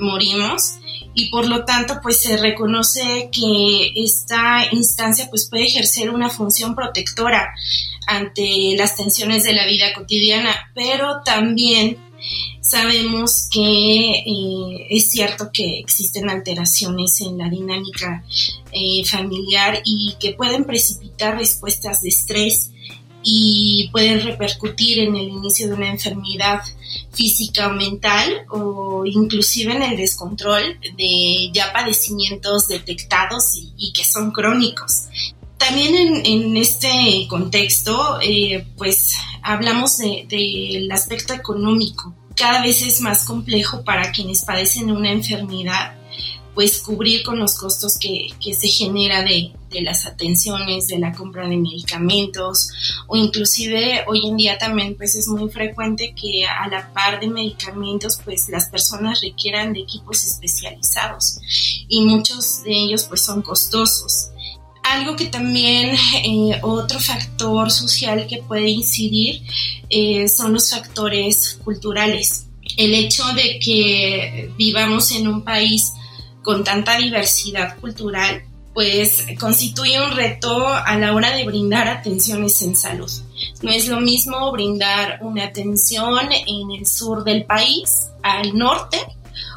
morimos. 0.00 0.76
Y 1.14 1.30
por 1.30 1.46
lo 1.46 1.64
tanto 1.64 2.00
pues 2.02 2.20
se 2.20 2.36
reconoce 2.36 3.30
que 3.32 3.92
esta 3.96 4.66
instancia 4.72 5.28
pues 5.30 5.48
puede 5.48 5.66
ejercer 5.66 6.10
una 6.10 6.30
función 6.30 6.74
protectora 6.74 7.54
ante 8.06 8.74
las 8.76 8.96
tensiones 8.96 9.44
de 9.44 9.52
la 9.52 9.66
vida 9.66 9.92
cotidiana, 9.94 10.70
pero 10.74 11.22
también 11.24 11.98
sabemos 12.60 13.48
que 13.52 14.10
eh, 14.10 14.86
es 14.90 15.10
cierto 15.10 15.50
que 15.52 15.78
existen 15.78 16.28
alteraciones 16.28 17.20
en 17.20 17.38
la 17.38 17.48
dinámica 17.48 18.24
eh, 18.72 19.04
familiar 19.04 19.80
y 19.84 20.14
que 20.18 20.32
pueden 20.32 20.64
precipitar 20.64 21.36
respuestas 21.36 22.02
de 22.02 22.08
estrés 22.08 22.70
y 23.28 23.88
pueden 23.90 24.22
repercutir 24.22 25.00
en 25.00 25.16
el 25.16 25.28
inicio 25.28 25.66
de 25.66 25.74
una 25.74 25.90
enfermedad 25.90 26.62
física 27.12 27.66
o 27.66 27.72
mental 27.72 28.46
o 28.50 29.04
inclusive 29.04 29.74
en 29.74 29.82
el 29.82 29.96
descontrol 29.96 30.78
de 30.96 31.50
ya 31.52 31.72
padecimientos 31.72 32.68
detectados 32.68 33.58
y, 33.76 33.92
que 33.92 34.04
son 34.04 34.30
crónicos. 34.30 35.06
También 35.58 36.24
en, 36.24 36.56
este 36.56 37.26
contexto, 37.28 38.20
eh, 38.22 38.64
pues 38.76 39.16
hablamos 39.42 39.98
del 39.98 40.88
aspecto 40.92 41.34
económico. 41.34 42.14
Cada 42.36 42.62
vez 42.62 42.80
es 42.82 43.00
más 43.00 43.24
complejo 43.24 43.82
para 43.82 44.12
quienes 44.12 44.44
padecen 44.44 44.92
una 44.92 45.10
enfermedad 45.10 45.96
pues 46.56 46.80
cubrir 46.80 47.22
con 47.22 47.38
los 47.38 47.58
costos 47.58 47.98
que, 47.98 48.30
se 48.54 48.68
genera 48.68 49.22
de, 49.22 49.52
las 49.82 50.06
atenciones, 50.06 50.86
de 50.86 50.98
la 50.98 51.12
compra 51.12 51.46
de 51.46 51.58
medicamentos 51.58 52.70
o 53.08 53.14
inclusive 53.14 54.04
hoy 54.06 54.26
en 54.26 54.38
día 54.38 54.56
también 54.56 54.96
pues 54.96 55.14
es 55.16 55.28
muy 55.28 55.50
frecuente 55.50 56.14
que 56.18 56.46
a 56.46 56.66
la 56.68 56.90
par 56.94 57.20
de 57.20 57.28
medicamentos 57.28 58.18
pues 58.24 58.48
las 58.48 58.70
personas 58.70 59.20
requieran 59.20 59.74
de 59.74 59.80
equipos 59.80 60.24
especializados 60.24 61.40
y 61.88 62.06
muchos 62.06 62.62
de 62.64 62.72
ellos 62.72 63.04
pues 63.04 63.20
son 63.20 63.42
costosos. 63.42 64.30
Algo 64.82 65.14
que 65.14 65.26
también, 65.26 65.94
eh, 66.24 66.58
otro 66.62 66.98
factor 67.00 67.70
social 67.70 68.26
que 68.26 68.38
puede 68.38 68.70
incidir 68.70 69.42
eh, 69.90 70.26
son 70.26 70.54
los 70.54 70.70
factores 70.70 71.58
culturales. 71.62 72.46
El 72.78 72.94
hecho 72.94 73.24
de 73.34 73.58
que 73.58 74.50
vivamos 74.56 75.10
en 75.10 75.28
un 75.28 75.42
país 75.42 75.92
con 76.46 76.62
tanta 76.62 76.96
diversidad 76.96 77.76
cultural, 77.80 78.44
pues 78.72 79.26
constituye 79.40 80.00
un 80.00 80.12
reto 80.12 80.68
a 80.68 80.96
la 80.96 81.12
hora 81.12 81.32
de 81.34 81.44
brindar 81.44 81.88
atenciones 81.88 82.62
en 82.62 82.76
salud. 82.76 83.10
No 83.62 83.72
es 83.72 83.88
lo 83.88 84.00
mismo 84.00 84.52
brindar 84.52 85.18
una 85.22 85.42
atención 85.42 86.30
en 86.30 86.70
el 86.70 86.86
sur 86.86 87.24
del 87.24 87.44
país, 87.46 88.10
al 88.22 88.56
norte 88.56 88.98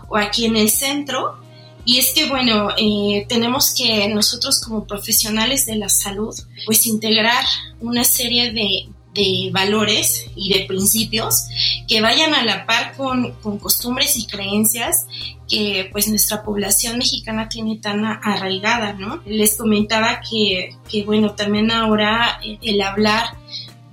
o 0.08 0.18
aquí 0.18 0.46
en 0.46 0.56
el 0.56 0.72
centro. 0.72 1.38
Y 1.86 2.00
es 2.00 2.12
que, 2.12 2.28
bueno, 2.28 2.70
eh, 2.76 3.24
tenemos 3.30 3.76
que 3.76 4.08
nosotros 4.08 4.60
como 4.60 4.88
profesionales 4.88 5.68
de 5.68 5.76
la 5.76 5.90
salud, 5.90 6.36
pues 6.66 6.88
integrar 6.88 7.46
una 7.82 8.04
serie 8.04 8.52
de, 8.52 8.90
de 9.14 9.50
valores 9.52 10.26
y 10.36 10.54
de 10.54 10.66
principios 10.66 11.46
que 11.88 12.02
vayan 12.02 12.34
a 12.34 12.44
la 12.44 12.66
par 12.66 12.96
con, 12.96 13.34
costumbres 13.60 14.18
y 14.18 14.28
creencias 14.28 15.06
que 15.50 15.90
pues 15.92 16.08
nuestra 16.08 16.44
población 16.44 16.98
mexicana 16.98 17.50
tiene 17.50 17.78
tan 17.78 18.06
arraigada, 18.06 18.94
¿no? 18.94 19.22
Les 19.26 19.58
comentaba 19.58 20.22
que, 20.22 20.76
que 20.90 21.04
bueno, 21.04 21.34
también 21.34 21.72
ahora 21.72 22.40
el 22.44 22.82
hablar 22.82 23.38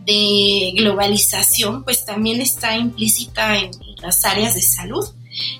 de 0.04 0.72
globalización 0.76 1.82
pues 1.82 2.04
también 2.04 2.40
está 2.40 2.76
implícita 2.76 3.56
en 3.58 3.70
las 4.02 4.24
áreas 4.24 4.54
de 4.54 4.62
salud 4.62 5.04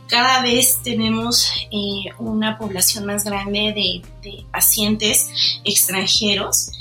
cada 0.08 0.42
vez 0.42 0.80
tenemos 0.82 1.50
eh, 1.70 2.10
una 2.18 2.58
población 2.58 3.06
más 3.06 3.24
grande 3.24 3.72
de, 3.74 4.02
pacientes 4.50 5.28
extranjeros 5.64 6.72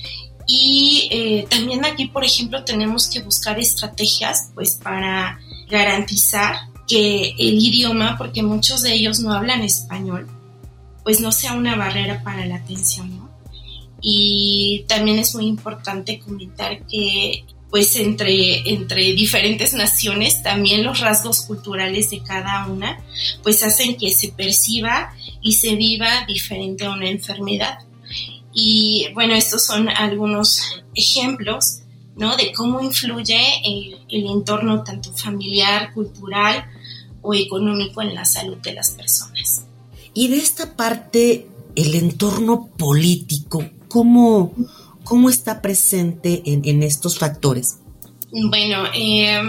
y 0.47 1.07
eh, 1.11 1.47
también 1.49 1.85
aquí, 1.85 2.07
por 2.07 2.23
ejemplo, 2.23 2.63
tenemos 2.63 3.09
que 3.09 3.21
buscar 3.21 3.59
estrategias 3.59 4.51
pues 4.53 4.79
para 4.81 5.39
garantizar 5.69 6.69
que 6.87 7.35
el 7.37 7.55
idioma, 7.55 8.17
porque 8.17 8.43
muchos 8.43 8.81
de 8.81 8.93
ellos 8.93 9.19
no 9.19 9.33
hablan 9.33 9.61
español, 9.61 10.27
pues 11.03 11.19
no 11.19 11.31
sea 11.31 11.53
una 11.53 11.75
barrera 11.75 12.23
para 12.23 12.45
la 12.45 12.55
atención, 12.55 13.17
¿no? 13.17 13.29
Y 14.01 14.85
también 14.87 15.17
es 15.17 15.33
muy 15.33 15.45
importante 15.45 16.19
comentar 16.19 16.85
que 16.87 17.45
pues 17.69 17.95
entre, 17.97 18.69
entre 18.69 19.13
diferentes 19.13 19.73
naciones, 19.73 20.41
también 20.41 20.83
los 20.83 21.01
rasgos 21.01 21.41
culturales 21.41 22.09
de 22.09 22.21
cada 22.23 22.67
una, 22.67 23.03
pues 23.43 23.63
hacen 23.63 23.97
que 23.97 24.11
se 24.11 24.29
perciba 24.29 25.13
y 25.41 25.53
se 25.53 25.75
viva 25.75 26.25
diferente 26.25 26.85
a 26.85 26.91
una 26.91 27.09
enfermedad. 27.09 27.79
Y 28.53 29.07
bueno, 29.13 29.35
estos 29.35 29.65
son 29.65 29.89
algunos 29.89 30.61
ejemplos, 30.95 31.79
¿no? 32.15 32.35
De 32.37 32.51
cómo 32.53 32.81
influye 32.81 33.39
el, 33.63 33.99
el 34.09 34.25
entorno 34.27 34.83
tanto 34.83 35.11
familiar, 35.13 35.93
cultural 35.93 36.65
o 37.21 37.33
económico 37.33 38.01
en 38.01 38.13
la 38.13 38.25
salud 38.25 38.57
de 38.57 38.73
las 38.73 38.91
personas. 38.91 39.65
Y 40.13 40.29
de 40.29 40.37
esta 40.37 40.75
parte, 40.75 41.47
el 41.75 41.95
entorno 41.95 42.67
político, 42.77 43.65
¿cómo, 43.87 44.53
cómo 45.03 45.29
está 45.29 45.61
presente 45.61 46.41
en, 46.45 46.83
estos 46.83 47.17
factores? 47.19 47.79
Bueno, 48.31 48.85
eh, 48.93 49.41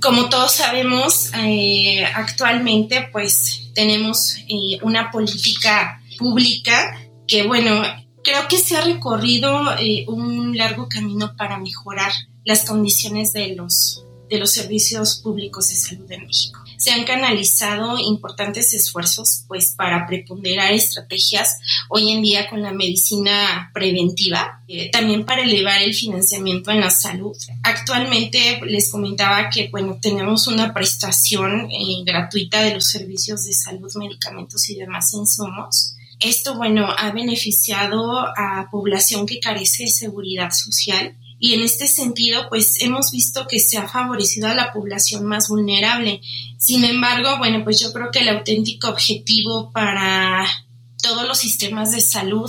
como 0.00 0.28
todos 0.28 0.52
sabemos, 0.52 1.30
eh, 1.34 2.04
actualmente 2.04 3.08
pues 3.12 3.70
tenemos 3.74 4.36
eh, 4.48 4.78
una 4.82 5.10
política 5.10 6.02
pública 6.18 7.00
que, 7.26 7.46
bueno, 7.46 7.82
creo 8.22 8.48
que 8.48 8.58
se 8.58 8.76
ha 8.76 8.82
recorrido 8.82 9.60
un 10.08 10.56
largo 10.56 10.88
camino 10.88 11.36
para 11.36 11.58
mejorar 11.58 12.12
las 12.44 12.64
condiciones 12.64 13.32
de 13.32 13.54
los, 13.54 14.04
de 14.28 14.38
los 14.38 14.50
servicios 14.52 15.20
públicos 15.22 15.68
de 15.68 15.74
salud 15.76 16.10
en 16.10 16.26
México 16.26 16.62
se 16.82 16.90
han 16.90 17.04
canalizado 17.04 17.96
importantes 17.96 18.74
esfuerzos 18.74 19.44
pues 19.46 19.72
para 19.76 20.04
preponderar 20.04 20.72
estrategias 20.72 21.58
hoy 21.88 22.10
en 22.10 22.22
día 22.22 22.50
con 22.50 22.60
la 22.60 22.72
medicina 22.72 23.70
preventiva, 23.72 24.64
eh, 24.66 24.90
también 24.90 25.24
para 25.24 25.42
elevar 25.42 25.80
el 25.80 25.94
financiamiento 25.94 26.72
en 26.72 26.80
la 26.80 26.90
salud. 26.90 27.36
Actualmente 27.62 28.60
les 28.66 28.90
comentaba 28.90 29.48
que 29.48 29.68
bueno, 29.68 29.98
tenemos 30.02 30.48
una 30.48 30.74
prestación 30.74 31.70
eh, 31.70 32.02
gratuita 32.04 32.62
de 32.62 32.74
los 32.74 32.86
servicios 32.86 33.44
de 33.44 33.52
salud, 33.52 33.92
medicamentos 33.94 34.68
y 34.68 34.74
demás 34.74 35.14
insumos. 35.14 35.94
Esto, 36.24 36.56
bueno, 36.56 36.88
ha 36.96 37.10
beneficiado 37.12 38.20
a 38.20 38.68
población 38.70 39.26
que 39.26 39.40
carece 39.40 39.84
de 39.84 39.90
seguridad 39.90 40.50
social 40.50 41.16
y 41.44 41.54
en 41.54 41.62
este 41.62 41.88
sentido, 41.88 42.48
pues 42.48 42.80
hemos 42.82 43.10
visto 43.10 43.48
que 43.48 43.58
se 43.58 43.76
ha 43.76 43.88
favorecido 43.88 44.46
a 44.46 44.54
la 44.54 44.72
población 44.72 45.24
más 45.24 45.48
vulnerable. 45.48 46.20
Sin 46.56 46.84
embargo, 46.84 47.36
bueno, 47.38 47.64
pues 47.64 47.80
yo 47.80 47.92
creo 47.92 48.12
que 48.12 48.20
el 48.20 48.28
auténtico 48.28 48.88
objetivo 48.88 49.72
para 49.72 50.46
todos 51.02 51.26
los 51.26 51.38
sistemas 51.38 51.90
de 51.90 52.00
salud 52.00 52.48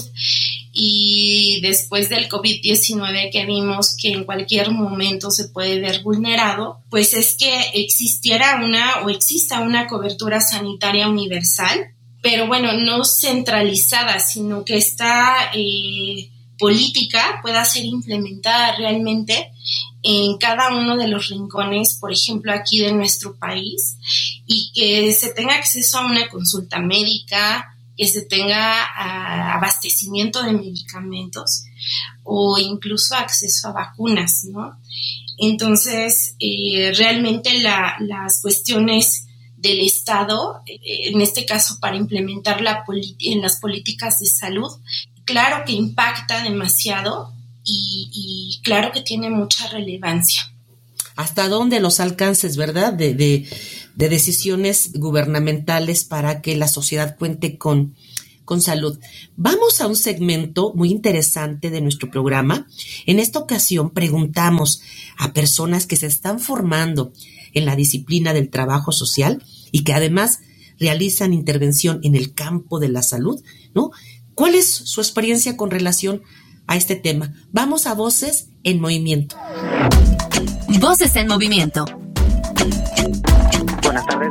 y 0.72 1.60
después 1.62 2.10
del 2.10 2.30
COVID-19 2.30 3.32
que 3.32 3.48
vimos 3.48 3.98
que 4.00 4.12
en 4.12 4.26
cualquier 4.26 4.70
momento 4.70 5.32
se 5.32 5.50
puede 5.50 5.80
ver 5.80 6.04
vulnerado, 6.04 6.84
pues 6.92 7.16
es 7.16 7.36
que 7.36 7.52
existiera 7.74 8.62
una 8.64 9.02
o 9.04 9.10
exista 9.10 9.62
una 9.62 9.88
cobertura 9.88 10.40
sanitaria 10.40 11.08
universal, 11.08 11.96
pero 12.24 12.48
bueno, 12.48 12.72
no 12.72 13.04
centralizada, 13.04 14.18
sino 14.22 14.64
que 14.64 14.78
está 14.78 15.52
eh, 15.54 16.32
política 16.58 17.40
pueda 17.42 17.66
ser 17.66 17.84
implementada 17.84 18.78
realmente 18.78 19.52
en 20.02 20.38
cada 20.38 20.74
uno 20.74 20.96
de 20.96 21.10
los 21.10 21.28
rincones, 21.28 21.98
por 22.00 22.14
ejemplo, 22.14 22.54
aquí 22.54 22.80
de 22.80 22.94
nuestro 22.94 23.36
país, 23.36 23.98
y 24.46 24.72
que 24.74 25.12
se 25.12 25.34
tenga 25.34 25.56
acceso 25.56 25.98
a 25.98 26.06
una 26.06 26.30
consulta 26.30 26.80
médica, 26.80 27.76
que 27.98 28.08
se 28.08 28.22
tenga 28.22 29.54
abastecimiento 29.54 30.44
de 30.44 30.54
medicamentos 30.54 31.66
o 32.24 32.58
incluso 32.58 33.16
acceso 33.16 33.68
a 33.68 33.74
vacunas, 33.74 34.46
¿no? 34.46 34.80
Entonces, 35.38 36.36
eh, 36.40 36.94
realmente 36.96 37.62
las 37.62 38.42
cuestiones 38.42 39.23
del 39.64 39.80
Estado, 39.80 40.62
eh, 40.68 41.10
en 41.10 41.22
este 41.22 41.46
caso 41.46 41.80
para 41.80 41.96
implementar 41.96 42.62
la 42.62 42.84
en 43.20 43.42
las 43.42 43.60
políticas 43.60 44.20
de 44.20 44.28
salud, 44.28 44.70
claro 45.26 45.64
que 45.66 45.72
impacta 45.72 46.44
demasiado 46.44 47.34
y, 47.66 48.60
claro 48.62 48.92
que 48.92 49.02
tiene 49.02 49.30
mucha 49.30 49.70
relevancia. 49.70 50.42
¿Hasta 51.16 51.48
dónde 51.48 51.80
los 51.80 52.02
alcances, 52.02 52.58
verdad? 52.58 52.92
De, 52.92 53.14
de, 53.14 53.48
decisiones 53.96 54.92
gubernamentales 54.94 56.04
para 56.04 56.42
que 56.42 56.58
la 56.58 56.68
sociedad 56.68 57.16
cuente 57.18 57.58
con, 57.58 57.96
con 58.44 58.60
salud. 58.60 59.00
Vamos 59.38 59.80
a 59.80 59.88
un 59.88 59.96
segmento 59.96 60.74
muy 60.76 60.90
interesante 60.90 61.70
de 61.70 61.80
nuestro 61.80 62.12
programa. 62.12 62.68
En 63.06 63.20
esta 63.20 63.40
ocasión 63.40 63.92
preguntamos 63.92 64.82
a 65.18 65.32
personas 65.32 65.86
que 65.86 65.96
se 65.96 66.08
están 66.08 66.40
formando 66.40 67.14
en 67.54 67.66
la 67.66 67.76
disciplina 67.76 68.34
del 68.34 68.50
trabajo 68.50 68.92
social 68.92 69.44
y 69.72 69.84
que 69.84 69.94
además 69.94 70.40
realizan 70.80 71.34
intervención 71.34 72.00
en 72.04 72.16
el 72.16 72.34
campo 72.34 72.80
de 72.80 72.90
la 72.90 73.04
salud, 73.04 73.42
¿no? 73.74 73.92
¿Cuál 74.36 74.56
es 74.56 74.68
su 74.70 75.02
experiencia 75.02 75.56
con 75.58 75.72
relación 75.72 76.24
a 76.68 76.76
este 76.76 76.96
tema? 76.96 77.34
Vamos 77.52 77.86
a 77.88 77.94
Voces 77.94 78.48
en 78.64 78.82
Movimiento. 78.82 79.36
Voces 80.80 81.16
en 81.16 81.28
Movimiento. 81.28 81.86
Buenas 83.84 84.06
tardes, 84.08 84.30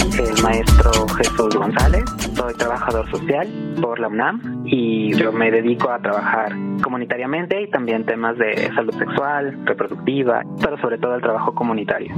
el 0.00 0.42
maestro 0.42 0.90
Jesús 1.08 1.54
González, 1.54 2.04
soy 2.34 2.54
trabajador 2.54 3.10
social 3.10 3.48
por 3.80 4.00
la 4.00 4.08
UNAM 4.08 4.62
y 4.64 5.12
yo 5.14 5.30
me 5.32 5.50
dedico 5.50 5.90
a 5.90 5.98
trabajar 5.98 6.52
comunitariamente 6.82 7.62
y 7.62 7.70
también 7.70 8.04
temas 8.06 8.38
de 8.38 8.72
salud 8.74 8.94
sexual, 8.94 9.58
reproductiva, 9.66 10.42
pero 10.60 10.78
sobre 10.78 10.98
todo 10.98 11.14
el 11.14 11.20
trabajo 11.20 11.54
comunitario. 11.54 12.14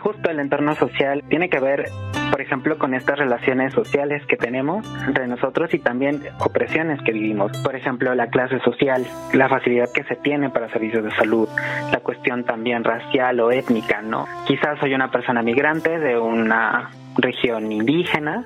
Justo 0.00 0.30
el 0.30 0.40
entorno 0.40 0.74
social 0.74 1.22
tiene 1.28 1.48
que 1.48 1.60
ver, 1.60 1.86
por 2.30 2.40
ejemplo, 2.40 2.78
con 2.78 2.94
estas 2.94 3.18
relaciones 3.18 3.72
sociales 3.72 4.22
que 4.26 4.36
tenemos 4.36 4.86
entre 5.06 5.26
nosotros 5.26 5.72
y 5.74 5.78
también 5.78 6.22
opresiones 6.40 7.00
que 7.02 7.12
vivimos. 7.12 7.52
Por 7.62 7.74
ejemplo, 7.74 8.14
la 8.14 8.28
clase 8.28 8.60
social, 8.60 9.06
la 9.32 9.48
facilidad 9.48 9.90
que 9.92 10.04
se 10.04 10.16
tiene 10.16 10.50
para 10.50 10.68
servicios 10.70 11.04
de 11.04 11.10
salud, 11.12 11.48
la 11.92 12.00
cuestión 12.00 12.44
también 12.44 12.84
racial 12.84 13.40
o 13.40 13.50
étnica, 13.50 14.02
¿no? 14.02 14.26
Quizás 14.46 14.78
soy 14.80 14.94
una 14.94 15.10
persona 15.10 15.42
migrante 15.42 15.98
de 15.98 16.18
una 16.18 16.90
región 17.18 17.72
indígena 17.72 18.44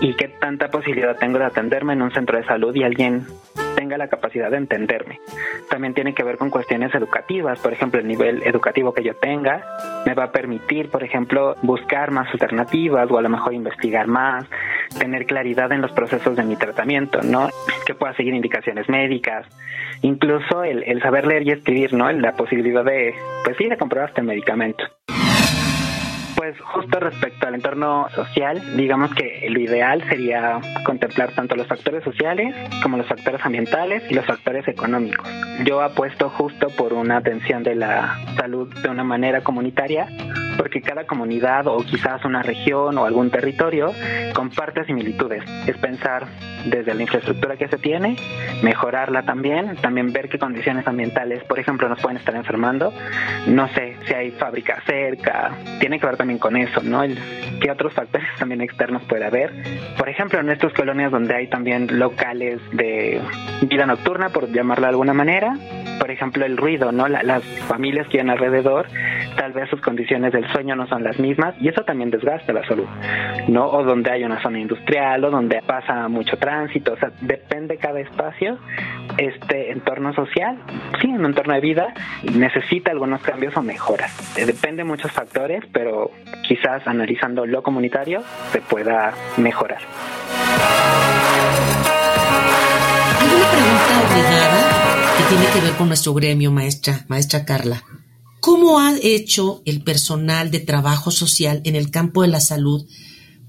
y 0.00 0.14
qué 0.14 0.28
tanta 0.28 0.70
posibilidad 0.70 1.16
tengo 1.16 1.38
de 1.38 1.44
atenderme 1.44 1.92
en 1.92 2.02
un 2.02 2.10
centro 2.12 2.38
de 2.38 2.44
salud 2.44 2.74
y 2.74 2.82
alguien 2.82 3.26
tenga 3.74 3.98
la 3.98 4.08
capacidad 4.08 4.50
de 4.50 4.56
entenderme. 4.56 5.20
También 5.68 5.94
tiene 5.94 6.14
que 6.14 6.22
ver 6.22 6.38
con 6.38 6.50
cuestiones 6.50 6.94
educativas, 6.94 7.58
por 7.60 7.72
ejemplo, 7.72 8.00
el 8.00 8.08
nivel 8.08 8.42
educativo 8.44 8.92
que 8.94 9.02
yo 9.02 9.14
tenga 9.16 9.64
me 10.06 10.14
va 10.14 10.24
a 10.24 10.32
permitir, 10.32 10.90
por 10.90 11.02
ejemplo, 11.02 11.56
buscar 11.62 12.10
más 12.10 12.28
alternativas 12.32 13.10
o 13.10 13.18
a 13.18 13.22
lo 13.22 13.28
mejor 13.28 13.54
investigar 13.54 14.06
más, 14.06 14.46
tener 14.98 15.26
claridad 15.26 15.72
en 15.72 15.80
los 15.80 15.92
procesos 15.92 16.36
de 16.36 16.44
mi 16.44 16.56
tratamiento, 16.56 17.20
¿no? 17.22 17.48
Que 17.86 17.94
pueda 17.94 18.14
seguir 18.14 18.34
indicaciones 18.34 18.88
médicas, 18.88 19.46
incluso 20.02 20.64
el, 20.64 20.82
el 20.84 21.02
saber 21.02 21.26
leer 21.26 21.46
y 21.46 21.52
escribir, 21.52 21.92
¿no? 21.94 22.10
La 22.12 22.32
posibilidad 22.32 22.84
de, 22.84 23.14
pues 23.44 23.56
sí, 23.56 23.68
de 23.68 23.76
comprobar 23.76 24.10
este 24.10 24.22
medicamento. 24.22 24.84
Pues 26.36 26.60
justo 26.60 26.98
respecto 26.98 27.46
al 27.46 27.54
entorno 27.54 28.08
social, 28.14 28.76
digamos 28.76 29.14
que 29.14 29.46
lo 29.50 29.60
ideal 29.60 30.02
sería 30.08 30.60
contemplar 30.84 31.32
tanto 31.32 31.54
los 31.54 31.66
factores 31.66 32.02
sociales 32.02 32.54
como 32.82 32.96
los 32.96 33.06
factores 33.06 33.44
ambientales 33.44 34.02
y 34.10 34.14
los 34.14 34.26
factores 34.26 34.66
económicos. 34.66 35.28
Yo 35.64 35.80
apuesto 35.80 36.28
justo 36.30 36.68
por 36.70 36.92
una 36.92 37.18
atención 37.18 37.62
de 37.62 37.76
la 37.76 38.18
salud 38.36 38.72
de 38.82 38.88
una 38.88 39.04
manera 39.04 39.42
comunitaria 39.42 40.08
porque 40.56 40.80
cada 40.80 41.04
comunidad 41.04 41.66
o 41.66 41.78
quizás 41.78 42.24
una 42.24 42.42
región 42.42 42.96
o 42.98 43.04
algún 43.04 43.30
territorio 43.30 43.92
comparte 44.34 44.84
similitudes. 44.84 45.42
Es 45.66 45.76
pensar 45.78 46.26
desde 46.64 46.94
la 46.94 47.02
infraestructura 47.02 47.56
que 47.56 47.68
se 47.68 47.78
tiene, 47.78 48.16
mejorarla 48.62 49.24
también, 49.24 49.76
también 49.76 50.12
ver 50.12 50.28
qué 50.28 50.38
condiciones 50.38 50.86
ambientales, 50.86 51.44
por 51.44 51.58
ejemplo, 51.58 51.88
nos 51.88 52.00
pueden 52.00 52.16
estar 52.18 52.34
enfermando. 52.34 52.92
No 53.46 53.68
sé 53.68 53.96
si 54.06 54.14
hay 54.14 54.30
fábrica 54.30 54.82
cerca, 54.86 55.52
tiene 55.80 55.98
que 55.98 56.06
ver 56.06 56.16
también 56.24 56.38
con 56.38 56.56
eso, 56.56 56.80
¿no? 56.82 57.02
El, 57.02 57.18
¿Qué 57.60 57.70
otros 57.70 57.92
factores 57.92 58.26
también 58.38 58.62
externos 58.62 59.02
puede 59.04 59.26
haber? 59.26 59.52
Por 59.98 60.08
ejemplo, 60.08 60.40
en 60.40 60.48
estas 60.48 60.72
colonias 60.72 61.12
donde 61.12 61.34
hay 61.34 61.48
también 61.48 61.98
locales 61.98 62.62
de 62.72 63.20
vida 63.68 63.84
nocturna, 63.84 64.30
por 64.30 64.50
llamarla 64.50 64.86
de 64.86 64.92
alguna 64.92 65.12
manera, 65.12 65.54
por 66.00 66.10
ejemplo, 66.10 66.46
el 66.46 66.56
ruido, 66.56 66.92
¿no? 66.92 67.08
las 67.08 67.44
familias 67.68 68.06
que 68.08 68.18
viven 68.18 68.30
alrededor, 68.30 68.86
tal 69.36 69.52
vez 69.52 69.68
sus 69.68 69.80
condiciones 69.80 70.32
del 70.32 70.50
sueño 70.52 70.74
no 70.76 70.86
son 70.86 71.04
las 71.04 71.18
mismas 71.18 71.54
y 71.60 71.68
eso 71.68 71.82
también 71.82 72.10
desgasta 72.10 72.52
la 72.52 72.66
salud, 72.66 72.86
¿no? 73.48 73.66
O 73.66 73.84
donde 73.84 74.10
hay 74.10 74.24
una 74.24 74.42
zona 74.42 74.58
industrial 74.58 75.24
o 75.24 75.30
donde 75.30 75.60
pasa 75.66 76.08
mucho 76.08 76.36
tránsito, 76.36 76.94
o 76.94 76.96
sea, 76.96 77.10
depende 77.20 77.76
cada 77.76 78.00
espacio, 78.00 78.58
este 79.18 79.72
entorno 79.72 80.12
social, 80.14 80.58
sí, 81.00 81.08
un 81.08 81.24
entorno 81.24 81.54
de 81.54 81.60
vida, 81.60 81.94
necesita 82.34 82.90
algunos 82.90 83.22
cambios 83.22 83.56
o 83.56 83.62
mejoras. 83.62 84.34
Depende 84.34 84.82
de 84.82 84.84
muchos 84.84 85.12
factores, 85.12 85.62
pero 85.72 86.10
quizás 86.46 86.86
analizando 86.86 87.46
lo 87.46 87.62
comunitario 87.62 88.22
se 88.52 88.60
pueda 88.60 89.14
mejorar. 89.36 89.80
Hay 93.20 93.28
una 93.28 93.50
pregunta 93.50 94.02
obligada 94.06 95.16
que 95.16 95.24
tiene 95.24 95.46
que 95.52 95.60
ver 95.60 95.72
con 95.74 95.88
nuestro 95.88 96.14
gremio, 96.14 96.50
maestra, 96.50 97.04
maestra 97.08 97.44
Carla. 97.44 97.82
¿Cómo 98.40 98.78
ha 98.78 98.94
hecho 99.02 99.62
el 99.64 99.82
personal 99.82 100.50
de 100.50 100.60
trabajo 100.60 101.10
social 101.10 101.62
en 101.64 101.76
el 101.76 101.90
campo 101.90 102.22
de 102.22 102.28
la 102.28 102.40
salud 102.40 102.86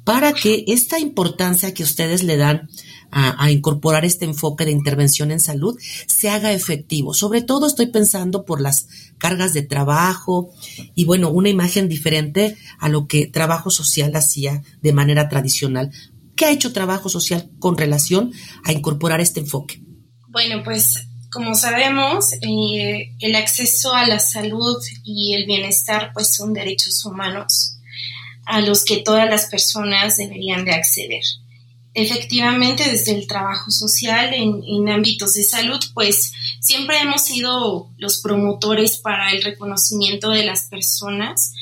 para 0.06 0.32
que 0.32 0.64
esta 0.68 1.00
importancia 1.00 1.74
que 1.74 1.84
ustedes 1.84 2.24
le 2.24 2.38
dan 2.38 2.70
a, 3.18 3.50
incorporar 3.50 4.04
este 4.04 4.26
enfoque 4.26 4.66
de 4.66 4.72
intervención 4.72 5.32
en 5.32 5.40
salud 5.40 5.80
se 6.08 6.30
haga 6.30 6.52
efectivo? 6.52 7.14
Sobre 7.14 7.42
todo 7.42 7.66
estoy 7.66 7.88
pensando 7.88 8.44
por 8.44 8.60
las 8.60 8.88
cargas 9.18 9.54
de 9.54 9.62
trabajo 9.62 10.52
y 10.96 11.06
bueno, 11.06 11.30
una 11.30 11.50
imagen 11.50 11.88
diferente 11.88 12.58
a 12.78 12.90
lo 12.90 13.08
que 13.08 13.28
trabajo 13.28 13.70
social 13.70 14.14
hacía 14.16 14.62
de 14.82 14.94
manera 14.94 15.30
tradicional. 15.30 15.92
¿Qué 16.36 16.46
ha 16.46 16.52
hecho 16.52 16.74
trabajo 16.74 17.08
social 17.08 17.50
con 17.60 17.78
relación 17.78 18.34
a 18.66 18.74
incorporar 18.74 19.22
este 19.22 19.40
enfoque? 19.40 19.82
Bueno, 20.28 20.62
pues 20.66 21.08
como 21.32 21.56
sabemos, 21.56 22.34
eh, 22.42 23.14
el 23.20 23.36
acceso 23.36 23.94
a 23.94 24.06
la 24.06 24.20
salud 24.20 24.78
y 25.04 25.34
el 25.36 25.46
bienestar 25.46 26.12
pues 26.14 26.34
son 26.36 26.54
derechos 26.54 27.06
humanos 27.06 27.78
a 28.46 28.62
los 28.62 28.84
que 28.86 28.98
todas 28.98 29.30
las 29.30 29.48
personas 29.48 30.18
deberían 30.18 30.66
de 30.66 30.74
acceder. 30.74 31.24
Efectivamente, 31.98 32.84
desde 32.92 33.14
el 33.14 33.26
trabajo 33.26 33.72
social 33.72 34.34
en, 34.34 34.90
ámbitos 34.90 35.34
de 35.34 35.44
salud, 35.44 35.80
pues 35.94 36.34
siempre 36.60 37.00
hemos 37.00 37.22
sido 37.24 37.90
los 37.98 38.22
promotores 38.22 38.98
para 38.98 39.32
el 39.32 39.42
reconocimiento 39.42 40.30
de 40.32 40.44
las 40.44 40.64
personas, 40.64 41.54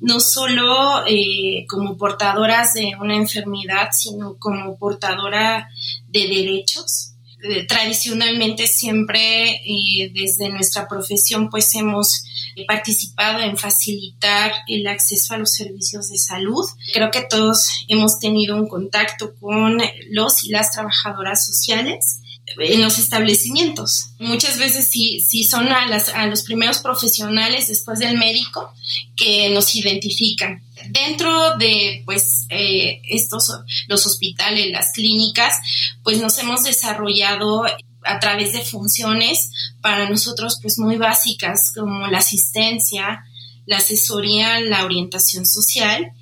no 0.00 0.18
solo 0.18 1.06
eh, 1.06 1.66
como 1.68 1.98
portadoras 1.98 2.72
de 2.72 2.92
una 2.98 3.16
enfermedad, 3.16 3.90
sino 3.92 4.38
como 4.38 4.78
portadora 4.78 5.68
de 6.08 6.26
derechos 6.26 7.11
eh, 7.42 7.66
tradicionalmente 7.66 8.66
siempre 8.66 9.56
eh, 9.56 10.10
desde 10.14 10.48
nuestra 10.48 10.88
profesión 10.88 11.50
pues 11.50 11.74
hemos 11.74 12.24
participado 12.66 13.40
en 13.40 13.56
facilitar 13.56 14.52
el 14.68 14.86
acceso 14.86 15.34
a 15.34 15.38
los 15.38 15.54
servicios 15.54 16.10
de 16.10 16.18
salud. 16.18 16.64
Creo 16.92 17.10
que 17.10 17.22
todos 17.22 17.68
hemos 17.88 18.18
tenido 18.18 18.56
un 18.56 18.68
contacto 18.68 19.34
con 19.40 19.78
los 20.10 20.44
y 20.44 20.50
las 20.50 20.70
trabajadoras 20.70 21.46
sociales 21.46 22.21
en 22.58 22.82
los 22.82 22.98
establecimientos. 22.98 24.10
Muchas 24.18 24.58
veces 24.58 24.88
sí, 24.90 25.20
sí 25.20 25.44
son 25.44 25.68
a, 25.68 25.86
las, 25.86 26.08
a 26.10 26.26
los 26.26 26.42
primeros 26.42 26.78
profesionales 26.78 27.68
después 27.68 27.98
del 27.98 28.18
médico 28.18 28.72
que 29.16 29.50
nos 29.50 29.74
identifican. 29.74 30.62
Dentro 30.88 31.56
de 31.56 32.02
pues 32.04 32.46
eh, 32.50 33.00
estos 33.08 33.50
los 33.88 34.06
hospitales, 34.06 34.70
las 34.70 34.92
clínicas, 34.92 35.58
pues 36.02 36.20
nos 36.20 36.38
hemos 36.38 36.64
desarrollado 36.64 37.64
a 38.04 38.18
través 38.18 38.52
de 38.52 38.64
funciones 38.64 39.50
para 39.80 40.08
nosotros 40.08 40.58
pues 40.60 40.78
muy 40.78 40.96
básicas 40.96 41.72
como 41.74 42.06
la 42.08 42.18
asistencia, 42.18 43.24
la 43.66 43.78
asesoría, 43.78 44.60
la 44.60 44.84
orientación 44.84 45.46
social 45.46 46.12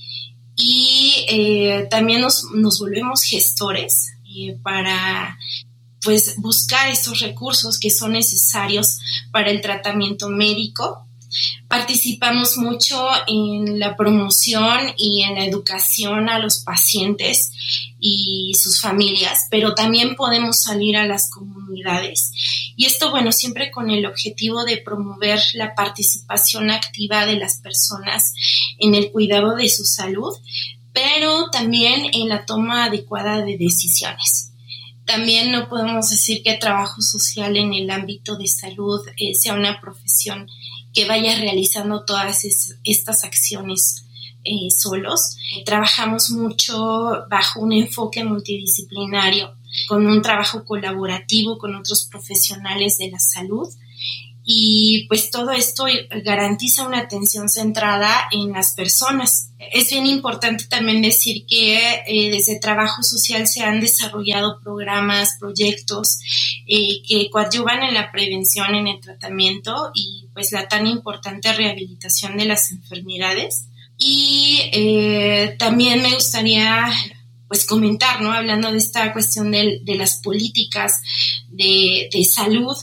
y 0.57 1.25
eh, 1.29 1.87
también 1.90 2.21
nos, 2.21 2.45
nos, 2.53 2.79
volvemos 2.81 3.23
gestores 3.23 4.12
eh, 4.27 4.59
para 4.62 5.38
pues 6.02 6.36
buscar 6.38 6.88
esos 6.88 7.20
recursos 7.20 7.78
que 7.78 7.90
son 7.90 8.12
necesarios 8.12 8.98
para 9.30 9.50
el 9.50 9.60
tratamiento 9.60 10.28
médico. 10.28 11.06
Participamos 11.68 12.56
mucho 12.56 13.08
en 13.28 13.78
la 13.78 13.96
promoción 13.96 14.92
y 14.96 15.22
en 15.22 15.36
la 15.36 15.44
educación 15.44 16.28
a 16.28 16.40
los 16.40 16.60
pacientes 16.64 17.52
y 18.00 18.52
sus 18.60 18.80
familias, 18.80 19.46
pero 19.50 19.74
también 19.74 20.16
podemos 20.16 20.62
salir 20.62 20.96
a 20.96 21.06
las 21.06 21.30
comunidades. 21.30 22.32
Y 22.76 22.86
esto, 22.86 23.10
bueno, 23.10 23.30
siempre 23.30 23.70
con 23.70 23.90
el 23.90 24.06
objetivo 24.06 24.64
de 24.64 24.78
promover 24.78 25.40
la 25.54 25.74
participación 25.74 26.70
activa 26.70 27.26
de 27.26 27.36
las 27.36 27.58
personas 27.58 28.34
en 28.78 28.94
el 28.94 29.12
cuidado 29.12 29.54
de 29.54 29.68
su 29.68 29.84
salud, 29.84 30.34
pero 30.92 31.50
también 31.50 32.06
en 32.12 32.28
la 32.28 32.44
toma 32.46 32.84
adecuada 32.84 33.44
de 33.44 33.56
decisiones. 33.56 34.49
También 35.11 35.51
no 35.51 35.68
podemos 35.68 36.09
decir 36.09 36.40
que 36.44 36.55
trabajo 36.55 37.03
social 37.03 37.57
en 37.57 37.75
el 37.75 37.90
ámbito 37.90 38.37
de 38.37 38.46
salud 38.46 39.01
eh, 39.16 39.35
sea 39.35 39.55
una 39.55 39.81
profesión 39.81 40.46
que 40.94 41.05
vaya 41.05 41.37
realizando 41.37 42.05
todas 42.05 42.44
estas 42.85 43.25
acciones 43.25 44.07
eh, 44.44 44.70
solos. 44.70 45.37
trabajamos 45.66 46.31
mucho 46.31 47.27
bajo 47.29 47.59
un 47.59 47.73
enfoque 47.73 48.23
multidisciplinario, 48.23 49.57
con 49.88 50.07
un 50.07 50.23
trabajo 50.23 50.64
colaborativo 50.64 51.59
con 51.59 51.75
otros 51.75 52.07
profesionales 52.09 52.96
de 52.99 53.11
la 53.11 53.18
salud 53.18 53.66
y 54.42 55.07
pues 55.07 55.31
todo 55.31 55.50
esto 55.50 55.85
garantiza 56.24 56.87
una 56.87 57.00
atención 57.00 57.48
centrada 57.48 58.29
en 58.33 58.53
las 58.53 58.72
personas. 58.74 59.50
Es 59.72 59.90
bien 59.90 60.07
importante 60.07 60.64
también 60.64 61.03
decir 61.03 61.44
que 61.46 62.03
eh, 62.07 62.31
desde 62.31 62.59
trabajo 62.59 63.03
social 63.03 63.46
se 63.46 63.62
han 63.62 63.81
desarrollado 63.81 64.59
programas, 64.62 65.37
proyectos 65.38 66.18
eh, 66.66 67.03
que 67.07 67.29
coadyuvan 67.31 67.83
en 67.83 67.94
la 67.94 68.11
prevención, 68.11 68.74
en 68.74 68.88
el 68.88 69.00
tratamiento 69.00 69.90
y 69.94 70.26
pues 70.33 70.53
la 70.53 70.66
tan 70.66 70.87
importante 70.87 71.53
rehabilitación 71.53 72.38
de 72.38 72.46
las 72.46 72.70
enfermedades. 72.72 73.66
Y 73.98 74.61
eh, 74.72 75.55
también 75.59 76.00
me 76.03 76.14
gustaría 76.14 76.88
pues 77.46 77.66
comentar, 77.66 78.22
¿no? 78.22 78.33
Hablando 78.33 78.72
de 78.72 78.79
esta 78.79 79.12
cuestión 79.12 79.50
de, 79.50 79.83
las 79.85 80.20
políticas 80.22 81.03
de, 81.48 82.09
de 82.11 82.24
salud, 82.24 82.76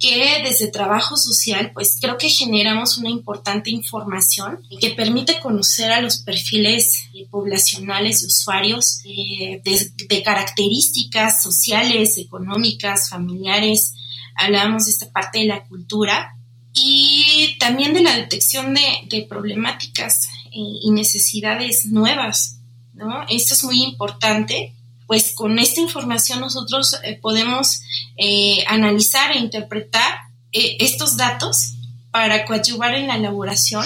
que 0.00 0.42
desde 0.42 0.68
trabajo 0.68 1.16
social, 1.16 1.72
pues 1.72 1.98
creo 2.00 2.18
que 2.18 2.28
generamos 2.28 2.98
una 2.98 3.10
importante 3.10 3.70
información 3.70 4.60
que 4.80 4.90
permite 4.90 5.40
conocer 5.40 5.90
a 5.90 6.00
los 6.00 6.18
perfiles 6.18 7.08
eh, 7.14 7.26
poblacionales 7.30 8.20
de 8.20 8.26
usuarios 8.26 9.00
eh, 9.04 9.62
de, 9.64 10.22
características 10.22 11.42
sociales, 11.42 12.18
económicas, 12.18 13.10
familiares. 13.10 13.94
Hablamos 14.36 14.86
de 14.86 14.92
esta 14.92 15.10
parte 15.10 15.40
de 15.40 15.46
la 15.46 15.64
cultura 15.64 16.36
y 16.72 17.56
también 17.58 17.94
de 17.94 18.02
la 18.02 18.16
detección 18.16 18.74
de, 18.74 19.26
problemáticas 19.28 20.26
eh, 20.46 20.80
y 20.82 20.90
necesidades 20.90 21.86
nuevas. 21.86 22.58
¿no? 22.94 23.24
Esto 23.28 23.54
es 23.54 23.64
muy 23.64 23.82
importante 23.82 24.74
pues 25.06 25.34
con 25.34 25.58
esta 25.58 25.80
información 25.80 26.40
nosotros 26.40 26.96
eh, 27.02 27.18
podemos 27.20 27.80
eh, 28.16 28.64
analizar 28.66 29.32
e 29.32 29.38
interpretar 29.38 30.18
eh, 30.52 30.76
estos 30.80 31.16
datos 31.16 31.74
para 32.10 32.44
coadyuvar 32.44 32.94
en 32.94 33.08
la 33.08 33.16
elaboración, 33.16 33.84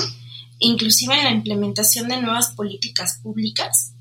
inclusive 0.59 1.19
en 1.19 1.25
la 1.25 1.31
implementación 1.31 2.09
de 2.09 2.21
nuevas 2.21 2.51
políticas 2.51 3.21
públicas 3.23 3.95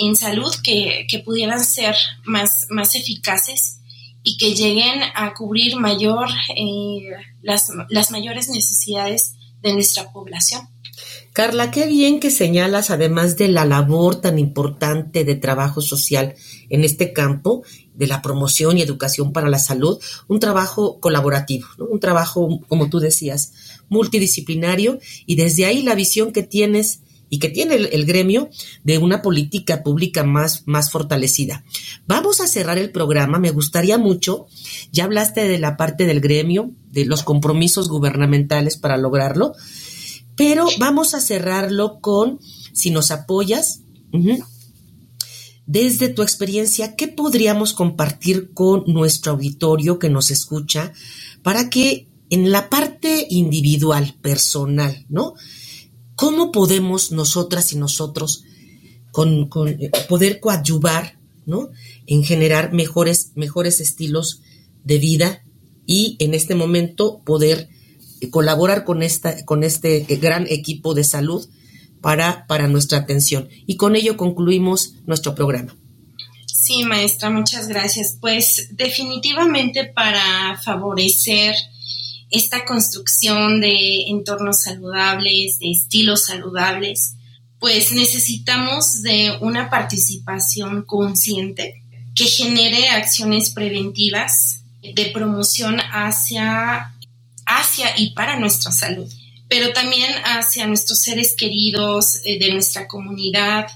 en 0.00 0.16
salud 0.16 0.54
que, 0.62 1.06
pudieran 1.24 1.62
ser 1.64 1.96
más, 2.24 2.66
más 2.70 2.94
eficaces 2.94 3.80
y 4.22 4.36
que 4.36 4.54
lleguen 4.54 5.02
a 5.14 5.34
cubrir 5.34 5.76
mayor, 5.76 6.28
las, 7.42 7.68
las 7.88 8.10
mayores 8.12 8.48
necesidades 8.48 9.34
de 9.60 9.74
nuestra 9.74 10.12
población. 10.12 10.68
Carla, 11.38 11.70
qué 11.70 11.86
bien 11.86 12.18
que 12.18 12.32
señalas, 12.32 12.90
además 12.90 13.36
de 13.36 13.46
la 13.46 13.64
labor 13.64 14.20
tan 14.20 14.40
importante 14.40 15.22
de 15.24 15.36
trabajo 15.36 15.80
social 15.80 16.34
en 16.68 16.82
este 16.82 17.12
campo, 17.12 17.62
de 17.94 18.08
la 18.08 18.22
promoción 18.22 18.76
y 18.76 18.82
educación 18.82 19.32
para 19.32 19.48
la 19.48 19.60
salud, 19.60 20.00
un 20.26 20.40
trabajo 20.40 20.98
colaborativo, 20.98 21.68
un 21.78 22.00
trabajo, 22.00 22.58
como 22.66 22.90
tú 22.90 22.98
decías, 22.98 23.52
multidisciplinario 23.88 24.98
y 25.26 25.36
desde 25.36 25.66
ahí 25.66 25.82
la 25.82 25.94
visión 25.94 26.32
que 26.32 26.42
tienes 26.42 27.02
y 27.30 27.38
que 27.38 27.50
tiene 27.50 27.76
el, 27.76 28.04
gremio 28.04 28.50
de 28.82 28.98
una 28.98 29.22
política 29.22 29.84
pública 29.84 30.24
más, 30.24 30.64
más 30.66 30.90
fortalecida. 30.90 31.64
Vamos 32.08 32.40
a 32.40 32.48
cerrar 32.48 32.78
el 32.78 32.90
programa. 32.90 33.38
Me 33.38 33.52
gustaría 33.52 33.96
mucho, 33.96 34.48
ya 34.90 35.04
hablaste 35.04 35.46
de 35.46 35.60
la 35.60 35.76
parte 35.76 36.04
del 36.04 36.20
gremio, 36.20 36.72
de 36.90 37.04
los 37.04 37.22
compromisos 37.22 37.88
gubernamentales 37.88 38.76
para 38.76 38.96
lograrlo. 38.96 39.52
Pero 40.38 40.66
vamos 40.78 41.12
a 41.12 41.20
cerrarlo 41.20 42.00
con, 42.00 42.38
si 42.72 42.90
nos 42.90 43.10
apoyas, 43.10 43.80
desde 45.66 46.08
tu 46.08 46.22
experiencia, 46.22 46.96
¿qué 46.96 47.08
podríamos 47.08 47.74
compartir 47.74 48.54
con 48.54 48.84
nuestro 48.86 49.32
auditorio 49.32 49.98
que 49.98 50.08
nos 50.08 50.30
escucha 50.30 50.94
para 51.42 51.68
que 51.68 52.08
en 52.30 52.50
la 52.50 52.70
parte 52.70 53.26
individual, 53.28 54.14
personal, 54.22 55.04
¿no? 55.08 55.34
¿Cómo 56.14 56.52
podemos 56.52 57.12
nosotras 57.12 57.72
y 57.72 57.76
nosotros 57.76 58.44
con, 59.10 59.48
eh, 59.68 59.90
poder 60.08 60.40
coadyuvar 60.40 61.18
¿no? 61.46 61.70
en 62.06 62.22
generar 62.22 62.72
mejores, 62.72 63.32
mejores 63.34 63.80
estilos 63.80 64.42
de 64.84 64.98
vida 64.98 65.42
y 65.86 66.16
en 66.20 66.34
este 66.34 66.54
momento 66.54 67.22
poder 67.24 67.68
colaborar 68.30 68.84
con, 68.84 69.02
esta, 69.02 69.44
con 69.44 69.64
este 69.64 70.00
gran 70.20 70.46
equipo 70.48 70.94
de 70.94 71.04
salud 71.04 71.48
para, 72.00 72.46
para 72.46 72.68
nuestra 72.68 72.98
atención. 72.98 73.48
Y 73.66 73.76
con 73.76 73.96
ello 73.96 74.16
concluimos 74.16 74.94
nuestro 75.06 75.34
programa. 75.34 75.74
Sí, 76.46 76.82
maestra, 76.84 77.30
muchas 77.30 77.68
gracias. 77.68 78.18
Pues 78.20 78.68
definitivamente 78.72 79.86
para 79.86 80.60
favorecer 80.62 81.54
esta 82.30 82.64
construcción 82.66 83.60
de 83.60 84.02
entornos 84.08 84.62
saludables, 84.62 85.58
de 85.58 85.70
estilos 85.70 86.26
saludables, 86.26 87.14
pues 87.58 87.92
necesitamos 87.92 89.02
de 89.02 89.32
una 89.40 89.70
participación 89.70 90.82
consciente 90.82 91.82
que 92.14 92.24
genere 92.24 92.90
acciones 92.90 93.50
preventivas 93.50 94.62
de 94.82 95.06
promoción 95.06 95.78
hacia, 95.80 96.94
y 97.96 98.10
para 98.10 98.38
nuestra 98.38 98.72
salud, 98.72 99.10
pero 99.48 99.72
también 99.72 100.10
hacia 100.24 100.66
nuestros 100.66 101.00
seres 101.00 101.34
queridos 101.36 102.20
eh, 102.24 102.38
de 102.38 102.52
nuestra 102.52 102.86
comunidad, 102.86 103.66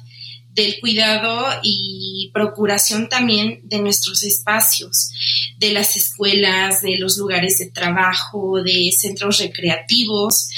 del 0.51 0.79
cuidado 0.81 1.47
y 1.63 2.31
procuración 2.35 3.09
también 3.09 3.61
de 3.65 3.79
nuestros 3.79 4.23
espacios, 4.23 5.11
de 5.57 5.73
las 5.73 5.97
escuelas, 5.97 6.83
de 6.83 6.99
los 6.99 7.17
lugares 7.17 7.59
de 7.59 7.71
trabajo, 7.71 8.63
de 8.63 8.93
centros 8.93 9.39
recreativos, 9.39 10.51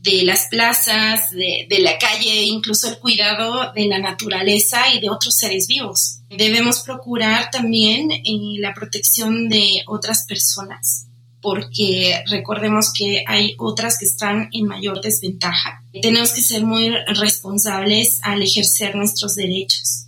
de 0.00 0.24
las 0.24 0.46
plazas, 0.48 1.30
de, 1.30 1.78
la 1.78 1.96
calle, 1.98 2.42
incluso 2.42 2.88
el 2.88 2.98
cuidado 2.98 3.72
de 3.72 3.86
la 3.86 3.98
naturaleza 3.98 4.92
y 4.92 5.00
de 5.00 5.10
otros 5.10 5.36
seres 5.36 5.68
vivos. 5.68 6.20
Debemos 6.28 6.80
procurar 6.80 7.50
también 7.50 8.10
eh, 8.10 8.22
la 8.58 8.74
protección 8.74 9.48
de 9.48 9.82
otras 9.86 10.24
personas 10.26 11.06
porque 11.46 12.24
recordemos 12.28 12.92
que 12.92 13.22
hay 13.24 13.54
otras 13.56 13.98
que 14.00 14.04
están 14.04 14.48
en 14.50 14.66
mayor 14.66 15.00
desventaja. 15.00 15.80
Tenemos 16.02 16.32
que 16.32 16.42
ser 16.42 16.64
muy 16.64 16.90
responsables 17.06 18.18
al 18.22 18.42
ejercer 18.42 18.96
nuestros 18.96 19.36
derechos. 19.36 20.06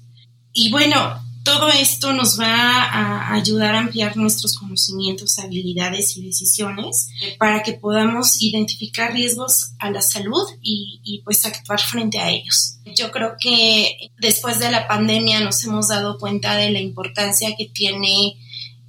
Y 0.53 0.73
bueno, 0.73 1.23
todo 1.45 1.69
esto 1.69 2.13
nos 2.13 2.41
va 2.41 2.83
a 2.83 3.35
ayudar 3.35 3.77
a 3.77 3.79
ampliar 3.79 4.17
nuestros 4.17 4.59
conocimientos, 4.59 5.39
habilidades 5.39 6.17
y 6.17 6.27
decisiones 6.27 7.09
para 7.39 7.63
que 7.63 7.75
podamos 7.75 8.43
identificar 8.43 9.13
riesgos 9.13 9.75
a 9.79 9.93
la 9.93 10.03
salud 10.03 10.45
y, 10.61 11.23
pues 11.25 11.47
actuar 11.47 11.81
frente 11.81 12.19
a 12.19 12.31
ellos. 12.31 12.79
Yo 12.97 13.13
creo 13.13 13.37
que 13.41 14.11
después 14.19 14.59
de 14.59 14.73
la 14.73 14.89
pandemia 14.89 15.39
nos 15.39 15.63
hemos 15.63 15.87
dado 15.87 16.19
cuenta 16.19 16.57
de 16.57 16.73
la 16.73 16.81
importancia 16.81 17.55
que 17.57 17.67
tiene 17.67 18.37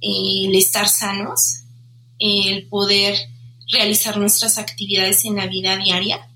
eh, 0.00 0.46
el 0.46 0.54
estar 0.56 0.88
sanos 0.88 1.60
el 2.20 2.68
poder 2.68 3.16
realizar 3.72 4.16
nuestras 4.18 4.58
actividades 4.58 5.24
en 5.24 5.36
la 5.36 5.46
vida 5.46 5.76
diaria. 5.76 6.28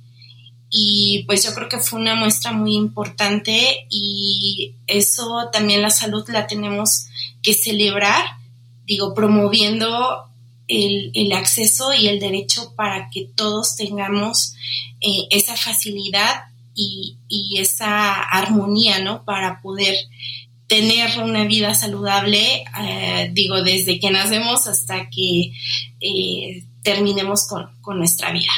Y 0.70 1.22
pues 1.26 1.44
yo 1.44 1.54
creo 1.54 1.68
que 1.68 1.78
fue 1.78 2.00
una 2.00 2.16
muestra 2.16 2.50
muy 2.50 2.74
importante 2.74 3.86
y 3.90 4.74
eso 4.88 5.48
también 5.52 5.82
la 5.82 5.90
salud 5.90 6.28
la 6.28 6.48
tenemos 6.48 7.06
que 7.42 7.54
celebrar, 7.54 8.24
digo, 8.84 9.14
promoviendo 9.14 10.24
el, 10.66 11.32
acceso 11.32 11.92
y 11.94 12.08
el 12.08 12.18
derecho 12.18 12.74
para 12.74 13.08
que 13.10 13.28
todos 13.36 13.76
tengamos 13.76 14.54
eh, 15.00 15.28
esa 15.30 15.56
facilidad 15.56 16.46
y, 16.74 17.18
y, 17.28 17.58
esa 17.58 18.12
armonía, 18.14 18.98
¿no? 18.98 19.24
Para 19.24 19.60
poder 19.60 19.94
tener 20.66 21.18
una 21.22 21.44
vida 21.44 21.74
saludable, 21.74 22.64
eh, 22.80 23.30
digo, 23.32 23.62
desde 23.62 23.98
que 24.00 24.10
nacemos 24.10 24.66
hasta 24.66 25.08
que 25.10 25.52
eh, 26.00 26.66
terminemos 26.82 27.46
con, 27.46 27.66
con 27.80 27.98
nuestra 27.98 28.32
vida. 28.32 28.52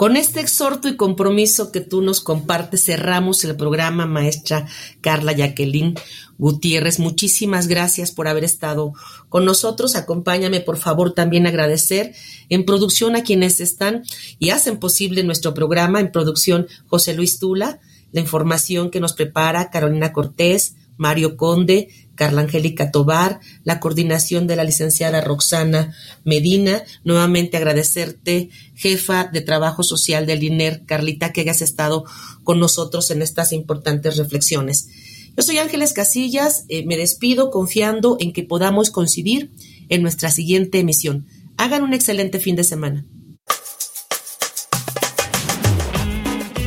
Con 0.00 0.16
este 0.16 0.40
exhorto 0.40 0.88
y 0.88 0.96
compromiso 0.96 1.70
que 1.72 1.82
tú 1.82 2.00
nos 2.00 2.22
compartes, 2.22 2.86
cerramos 2.86 3.44
el 3.44 3.54
programa, 3.54 4.06
maestra 4.06 4.66
Carla 5.02 5.32
Jacqueline 5.32 5.94
Gutiérrez. 6.38 6.98
Muchísimas 6.98 7.66
gracias 7.66 8.10
por 8.10 8.26
haber 8.26 8.44
estado 8.44 8.94
con 9.28 9.44
nosotros. 9.44 9.96
Acompáñame, 9.96 10.60
por 10.60 10.78
favor, 10.78 11.12
también 11.12 11.46
agradecer 11.46 12.14
en 12.48 12.64
producción 12.64 13.14
a 13.14 13.22
quienes 13.22 13.60
están 13.60 14.04
y 14.38 14.48
hacen 14.48 14.78
posible 14.78 15.22
nuestro 15.22 15.52
programa. 15.52 16.00
En 16.00 16.12
producción, 16.12 16.66
José 16.86 17.12
Luis 17.12 17.38
Tula, 17.38 17.78
la 18.10 18.22
información 18.22 18.90
que 18.90 19.00
nos 19.00 19.12
prepara 19.12 19.68
Carolina 19.68 20.14
Cortés, 20.14 20.76
Mario 21.00 21.38
Conde, 21.38 21.88
Carla 22.14 22.42
Angélica 22.42 22.90
Tobar, 22.90 23.40
la 23.64 23.80
coordinación 23.80 24.46
de 24.46 24.54
la 24.54 24.64
licenciada 24.64 25.22
Roxana 25.22 25.96
Medina. 26.24 26.84
Nuevamente 27.04 27.56
agradecerte, 27.56 28.50
jefa 28.74 29.24
de 29.32 29.40
Trabajo 29.40 29.82
Social 29.82 30.26
del 30.26 30.42
INER, 30.42 30.84
Carlita, 30.84 31.32
que 31.32 31.40
hayas 31.40 31.62
estado 31.62 32.04
con 32.44 32.60
nosotros 32.60 33.10
en 33.10 33.22
estas 33.22 33.54
importantes 33.54 34.18
reflexiones. 34.18 34.88
Yo 35.34 35.42
soy 35.42 35.56
Ángeles 35.56 35.94
Casillas, 35.94 36.66
eh, 36.68 36.84
me 36.84 36.98
despido 36.98 37.50
confiando 37.50 38.18
en 38.20 38.34
que 38.34 38.42
podamos 38.42 38.90
coincidir 38.90 39.52
en 39.88 40.02
nuestra 40.02 40.30
siguiente 40.30 40.80
emisión. 40.80 41.26
Hagan 41.56 41.82
un 41.82 41.94
excelente 41.94 42.40
fin 42.40 42.56
de 42.56 42.64
semana. 42.64 43.06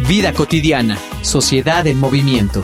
Vida 0.08 0.34
cotidiana, 0.34 1.00
sociedad 1.22 1.86
en 1.86 2.00
movimiento 2.00 2.63